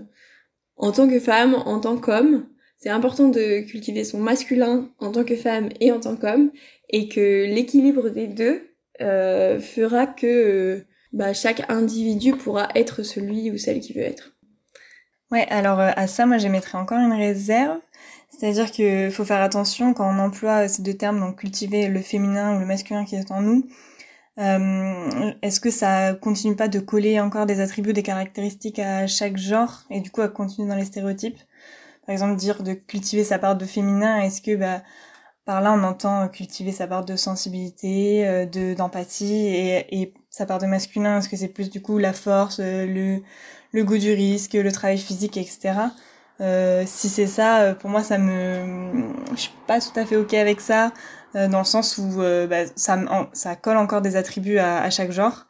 en 0.76 0.92
tant 0.92 1.08
que 1.08 1.18
femme, 1.18 1.54
en 1.54 1.80
tant 1.80 1.96
qu'homme. 1.96 2.48
C'est 2.76 2.90
important 2.90 3.28
de 3.28 3.60
cultiver 3.60 4.04
son 4.04 4.20
masculin 4.20 4.92
en 5.00 5.10
tant 5.10 5.24
que 5.24 5.34
femme 5.34 5.70
et 5.80 5.90
en 5.90 5.98
tant 5.98 6.16
qu'homme 6.16 6.52
et 6.88 7.08
que 7.08 7.46
l'équilibre 7.46 8.10
des 8.10 8.28
deux 8.28 8.62
fera 9.00 10.06
que 10.06 10.84
bah, 11.12 11.32
chaque 11.32 11.68
individu 11.68 12.32
pourra 12.32 12.68
être 12.76 13.02
celui 13.02 13.50
ou 13.50 13.58
celle 13.58 13.80
qui 13.80 13.92
veut 13.92 14.02
être. 14.02 14.37
Ouais, 15.30 15.46
alors 15.50 15.78
euh, 15.80 15.90
à 15.96 16.06
ça, 16.06 16.26
moi 16.26 16.38
j'émettrais 16.38 16.78
encore 16.78 16.98
une 16.98 17.12
réserve. 17.12 17.78
C'est-à-dire 18.30 18.70
qu'il 18.70 19.10
faut 19.10 19.24
faire 19.24 19.42
attention 19.42 19.92
quand 19.94 20.08
on 20.08 20.18
emploie 20.18 20.68
ces 20.68 20.82
deux 20.82 20.94
termes, 20.94 21.18
donc 21.20 21.36
cultiver 21.40 21.88
le 21.88 22.00
féminin 22.00 22.56
ou 22.56 22.60
le 22.60 22.66
masculin 22.66 23.04
qui 23.04 23.16
est 23.16 23.30
en 23.30 23.40
nous. 23.42 23.64
Euh, 24.38 25.32
Est-ce 25.42 25.60
que 25.60 25.70
ça 25.70 26.14
continue 26.14 26.56
pas 26.56 26.68
de 26.68 26.80
coller 26.80 27.20
encore 27.20 27.46
des 27.46 27.60
attributs, 27.60 27.92
des 27.94 28.02
caractéristiques 28.04 28.78
à 28.80 29.06
chaque 29.08 29.38
genre 29.38 29.84
et 29.90 30.00
du 30.00 30.10
coup 30.10 30.22
à 30.22 30.28
continuer 30.28 30.68
dans 30.68 30.76
les 30.76 30.86
stéréotypes? 30.86 31.38
Par 32.06 32.12
exemple, 32.12 32.36
dire 32.36 32.62
de 32.62 32.74
cultiver 32.74 33.24
sa 33.24 33.38
part 33.38 33.56
de 33.56 33.64
féminin, 33.66 34.18
est-ce 34.20 34.42
que 34.42 34.56
bah, 34.56 34.82
par 35.44 35.60
là 35.62 35.72
on 35.72 35.82
entend 35.84 36.28
cultiver 36.28 36.72
sa 36.72 36.86
part 36.86 37.04
de 37.04 37.16
sensibilité, 37.16 38.26
euh, 38.28 38.46
de 38.46 38.74
d'empathie 38.74 39.34
et, 39.46 40.00
et 40.02 40.14
sa 40.30 40.46
part 40.46 40.58
de 40.58 40.66
masculin? 40.66 41.18
Est-ce 41.18 41.28
que 41.28 41.36
c'est 41.36 41.48
plus 41.48 41.70
du 41.70 41.82
coup 41.82 41.98
la 41.98 42.12
force, 42.12 42.60
euh, 42.60 42.86
le 42.86 43.22
le 43.72 43.84
goût 43.84 43.98
du 43.98 44.12
risque, 44.12 44.54
le 44.54 44.72
travail 44.72 44.98
physique, 44.98 45.36
etc. 45.36 45.90
Euh, 46.40 46.84
si 46.86 47.08
c'est 47.08 47.26
ça, 47.26 47.62
euh, 47.62 47.74
pour 47.74 47.90
moi, 47.90 48.02
ça 48.02 48.18
me, 48.18 49.12
je 49.34 49.40
suis 49.40 49.52
pas 49.66 49.80
tout 49.80 49.98
à 49.98 50.06
fait 50.06 50.16
ok 50.16 50.34
avec 50.34 50.60
ça, 50.60 50.92
euh, 51.34 51.48
dans 51.48 51.58
le 51.58 51.64
sens 51.64 51.98
où 51.98 52.22
euh, 52.22 52.46
bah, 52.46 52.66
ça, 52.76 52.98
ça 53.32 53.56
colle 53.56 53.76
encore 53.76 54.02
des 54.02 54.16
attributs 54.16 54.58
à, 54.58 54.88
chaque 54.90 55.10
genre. 55.10 55.46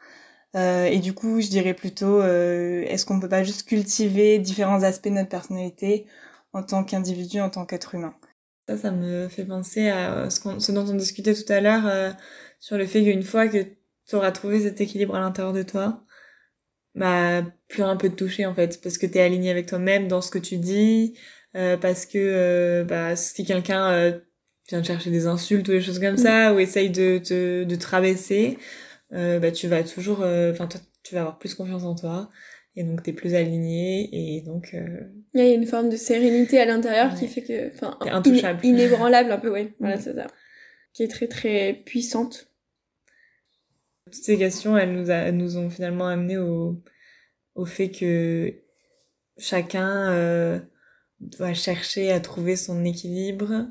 et 0.55 0.99
du 0.99 1.13
coup, 1.13 1.41
je 1.41 1.47
dirais 1.47 1.73
plutôt, 1.73 2.23
est-ce 2.23 3.05
qu'on 3.05 3.19
peut 3.19 3.29
pas 3.29 3.43
juste 3.43 3.67
cultiver 3.67 4.39
différents 4.39 4.83
aspects 4.83 5.09
de 5.09 5.13
notre 5.13 5.29
personnalité 5.29 6.07
en 6.53 6.63
tant 6.63 6.83
qu'individu, 6.83 7.39
en 7.41 7.49
tant 7.49 7.65
qu'être 7.65 7.95
humain? 7.95 8.15
Ça, 8.67 8.77
ça 8.77 8.91
me 8.91 9.27
fait 9.29 9.45
penser 9.45 9.89
à 9.89 10.29
ce, 10.29 10.59
ce 10.59 10.71
dont 10.71 10.87
on 10.87 10.95
discutait 10.95 11.33
tout 11.33 11.51
à 11.51 11.61
l'heure 11.61 12.15
sur 12.59 12.77
le 12.77 12.85
fait 12.85 13.03
qu'une 13.03 13.23
fois 13.23 13.47
que 13.47 13.63
tu 14.07 14.15
auras 14.15 14.31
trouvé 14.31 14.61
cet 14.61 14.81
équilibre 14.81 15.15
à 15.15 15.19
l'intérieur 15.19 15.53
de 15.53 15.63
toi, 15.63 16.03
bah 16.95 17.43
plus 17.67 17.83
un 17.83 17.95
peu 17.95 18.09
de 18.09 18.15
toucher 18.15 18.45
en 18.45 18.53
fait 18.53 18.81
parce 18.81 18.97
que 18.97 19.05
t'es 19.05 19.21
aligné 19.21 19.51
avec 19.51 19.67
toi-même 19.67 20.07
dans 20.07 20.21
ce 20.21 20.31
que 20.31 20.39
tu 20.39 20.57
dis 20.57 21.15
euh, 21.55 21.77
parce 21.77 22.05
que 22.05 22.17
euh, 22.17 22.83
bah 22.83 23.15
si 23.15 23.45
quelqu'un 23.45 23.91
euh, 23.91 24.19
vient 24.69 24.81
te 24.81 24.87
chercher 24.87 25.11
des 25.11 25.27
insultes 25.27 25.67
ou 25.67 25.71
des 25.71 25.81
choses 25.81 25.99
comme 25.99 26.17
ça 26.17 26.53
ou 26.53 26.59
essaye 26.59 26.89
de 26.89 27.19
te 27.19 27.63
de 27.63 27.75
te 27.75 27.87
rabaisser 27.87 28.57
euh, 29.13 29.39
bah 29.39 29.51
tu 29.51 29.67
vas 29.67 29.83
toujours 29.83 30.21
euh, 30.21 30.51
enfin 30.51 30.67
tu 31.03 31.13
vas 31.15 31.21
avoir 31.21 31.39
plus 31.39 31.53
confiance 31.55 31.83
en 31.83 31.95
toi 31.95 32.29
et 32.75 32.83
donc 32.83 33.03
t'es 33.03 33.13
plus 33.13 33.35
aligné 33.35 34.09
et 34.11 34.41
donc 34.41 34.75
il 35.33 35.39
y 35.39 35.43
a 35.43 35.53
une 35.53 35.65
forme 35.65 35.89
de 35.89 35.95
sérénité 35.97 36.59
à 36.59 36.65
l'intérieur 36.65 37.13
qui 37.15 37.27
fait 37.27 37.41
que 37.43 37.67
enfin 37.73 37.97
intouchable. 38.01 38.65
inébranlable 38.65 39.31
un 39.31 39.37
peu 39.37 39.49
ouais. 39.49 39.73
Voilà 39.79 39.97
c'est 39.97 40.13
ça. 40.15 40.27
Qui 40.93 41.03
est 41.03 41.07
très 41.07 41.27
très 41.27 41.73
puissante 41.85 42.48
toutes 44.09 44.23
ces 44.23 44.37
questions, 44.37 44.77
elles 44.77 45.35
nous, 45.35 45.57
ont 45.57 45.69
finalement 45.69 46.07
amené 46.07 46.37
au, 46.37 46.81
au 47.55 47.65
fait 47.65 47.89
que 47.89 48.53
chacun 49.37 50.11
euh, 50.11 50.59
doit 51.19 51.53
chercher 51.53 52.11
à 52.11 52.19
trouver 52.19 52.55
son 52.55 52.83
équilibre 52.85 53.67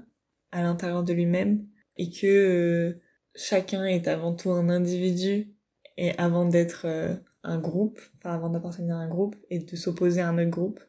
à 0.53 0.63
l'intérieur 0.63 1.05
de 1.05 1.13
lui-même 1.13 1.67
et 1.97 2.11
que 2.11 2.27
euh, 2.27 3.01
chacun 3.35 3.85
est 3.85 4.09
avant 4.09 4.35
tout 4.35 4.51
un 4.51 4.69
individu 4.69 5.55
et 5.97 6.17
avant 6.19 6.47
d'être 6.47 6.83
euh, 6.87 7.15
un 7.43 7.59
groupe, 7.59 8.01
enfin 8.17 8.35
avant 8.35 8.51
d'appartenir 8.51 8.97
à 8.97 9.01
un 9.01 9.09
groupe 9.09 9.37
et 9.51 9.59
de 9.59 9.77
s'opposer 9.77 10.21
à 10.21 10.29
un 10.29 10.39
autre 10.39 10.51
groupe 10.51 10.81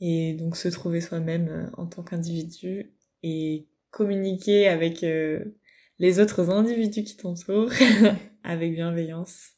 et 0.00 0.34
donc 0.34 0.56
se 0.56 0.68
trouver 0.68 1.00
soi-même 1.00 1.70
en 1.76 1.86
tant 1.86 2.02
qu'individu 2.02 2.94
et 3.22 3.68
communiquer 3.90 4.68
avec 4.68 5.04
les 5.98 6.20
autres 6.20 6.48
individus 6.48 7.04
qui 7.04 7.16
t'entourent 7.16 7.70
avec 8.44 8.72
bienveillance 8.74 9.52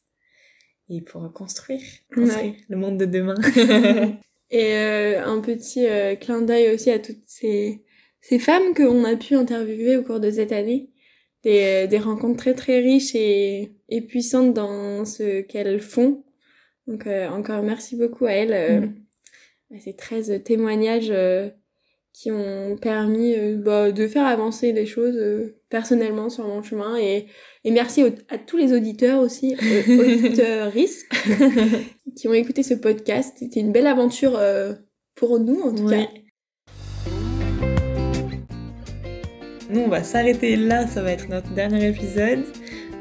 et 0.89 1.01
pour 1.01 1.31
construire, 1.33 1.81
construire 2.13 2.55
le 2.69 2.77
monde 2.77 2.97
de 2.97 3.05
demain. 3.05 3.35
et 4.51 4.73
euh, 4.75 5.25
un 5.25 5.41
petit 5.41 5.85
euh, 5.87 6.15
clin 6.15 6.41
d'œil 6.41 6.73
aussi 6.73 6.91
à 6.91 6.99
toutes 6.99 7.23
ces, 7.25 7.83
ces 8.21 8.39
femmes 8.39 8.73
qu'on 8.75 9.03
a 9.03 9.15
pu 9.15 9.35
interviewer 9.35 9.97
au 9.97 10.03
cours 10.03 10.19
de 10.19 10.31
cette 10.31 10.51
année. 10.51 10.89
Des, 11.43 11.87
des 11.87 11.99
rencontres 11.99 12.37
très 12.37 12.53
très 12.53 12.79
riches 12.79 13.15
et, 13.15 13.73
et 13.89 13.99
puissantes 13.99 14.53
dans 14.53 15.03
ce 15.03 15.41
qu'elles 15.41 15.81
font. 15.81 16.23
Donc 16.87 17.05
euh, 17.05 17.27
encore 17.27 17.63
merci 17.63 17.97
beaucoup 17.97 18.25
à 18.25 18.31
elles. 18.31 18.81
Mm. 19.71 19.79
Ces 19.79 19.95
13 19.95 20.41
témoignages 20.45 21.11
qui 22.13 22.31
ont 22.31 22.77
permis 22.79 23.33
euh, 23.35 23.55
bah, 23.57 23.91
de 23.91 24.07
faire 24.07 24.25
avancer 24.27 24.71
les 24.71 24.85
choses 24.85 25.15
euh, 25.17 25.55
personnellement 25.69 26.29
sur 26.29 26.47
mon 26.47 26.61
chemin. 26.61 26.95
Et, 26.97 27.25
et 27.63 27.71
merci 27.71 28.03
au- 28.03 28.11
à 28.29 28.37
tous 28.37 28.55
les 28.57 28.71
auditeurs 28.71 29.19
aussi, 29.19 29.55
euh, 29.55 29.99
auditeuristes, 29.99 31.07
qui 32.15 32.27
ont 32.27 32.33
écouté 32.33 32.61
ce 32.63 32.75
podcast. 32.75 33.35
C'était 33.39 33.59
une 33.59 33.71
belle 33.71 33.87
aventure 33.87 34.37
euh, 34.37 34.73
pour 35.15 35.39
nous, 35.39 35.59
en 35.61 35.73
tout 35.73 35.87
cas. 35.87 36.07
Nous, 39.69 39.79
on 39.81 39.87
va 39.89 40.03
s'arrêter 40.03 40.55
là, 40.55 40.85
ça 40.85 41.01
va 41.01 41.11
être 41.13 41.29
notre 41.29 41.51
dernier 41.55 41.87
épisode. 41.89 42.43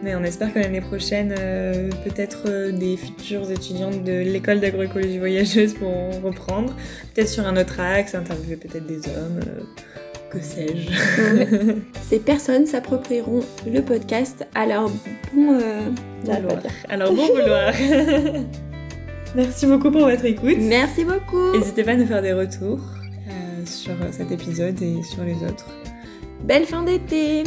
Mais 0.02 0.16
on 0.16 0.24
espère 0.24 0.52
que 0.52 0.58
l'année 0.58 0.80
prochaine, 0.80 1.32
euh, 1.38 1.88
peut-être 2.04 2.42
euh, 2.48 2.72
des 2.72 2.96
futures 2.96 3.48
étudiantes 3.52 4.02
de 4.02 4.12
l'école 4.12 4.58
d'agroécologie 4.58 5.18
voyageuse 5.18 5.74
pourront 5.74 6.10
reprendre. 6.20 6.74
Peut-être 7.14 7.28
sur 7.28 7.46
un 7.46 7.56
autre 7.56 7.78
axe, 7.78 8.16
interviewer 8.16 8.56
peut-être 8.56 8.84
des 8.84 8.98
hommes, 9.08 9.40
euh, 9.46 9.60
que 10.32 10.40
sais-je. 10.40 10.90
Ces 12.08 12.18
personnes 12.18 12.66
s'approprieront 12.66 13.44
le 13.64 13.80
podcast 13.80 14.44
à 14.56 14.66
leur 14.66 14.90
bon 15.32 15.58
vouloir. 16.24 16.58
Alors 16.88 17.12
bon 17.12 17.26
vouloir. 17.28 17.72
Merci 19.36 19.66
beaucoup 19.66 19.92
pour 19.92 20.02
votre 20.02 20.24
écoute. 20.24 20.58
Merci 20.58 21.04
beaucoup. 21.04 21.56
N'hésitez 21.56 21.84
pas 21.84 21.92
à 21.92 21.96
nous 21.96 22.06
faire 22.06 22.22
des 22.22 22.32
retours 22.32 22.80
sur 23.64 23.94
cet 24.10 24.32
épisode 24.32 24.82
et 24.82 25.02
sur 25.04 25.22
les 25.22 25.34
autres. 25.34 25.66
Belle 26.42 26.64
fin 26.64 26.82
d'été. 26.82 27.44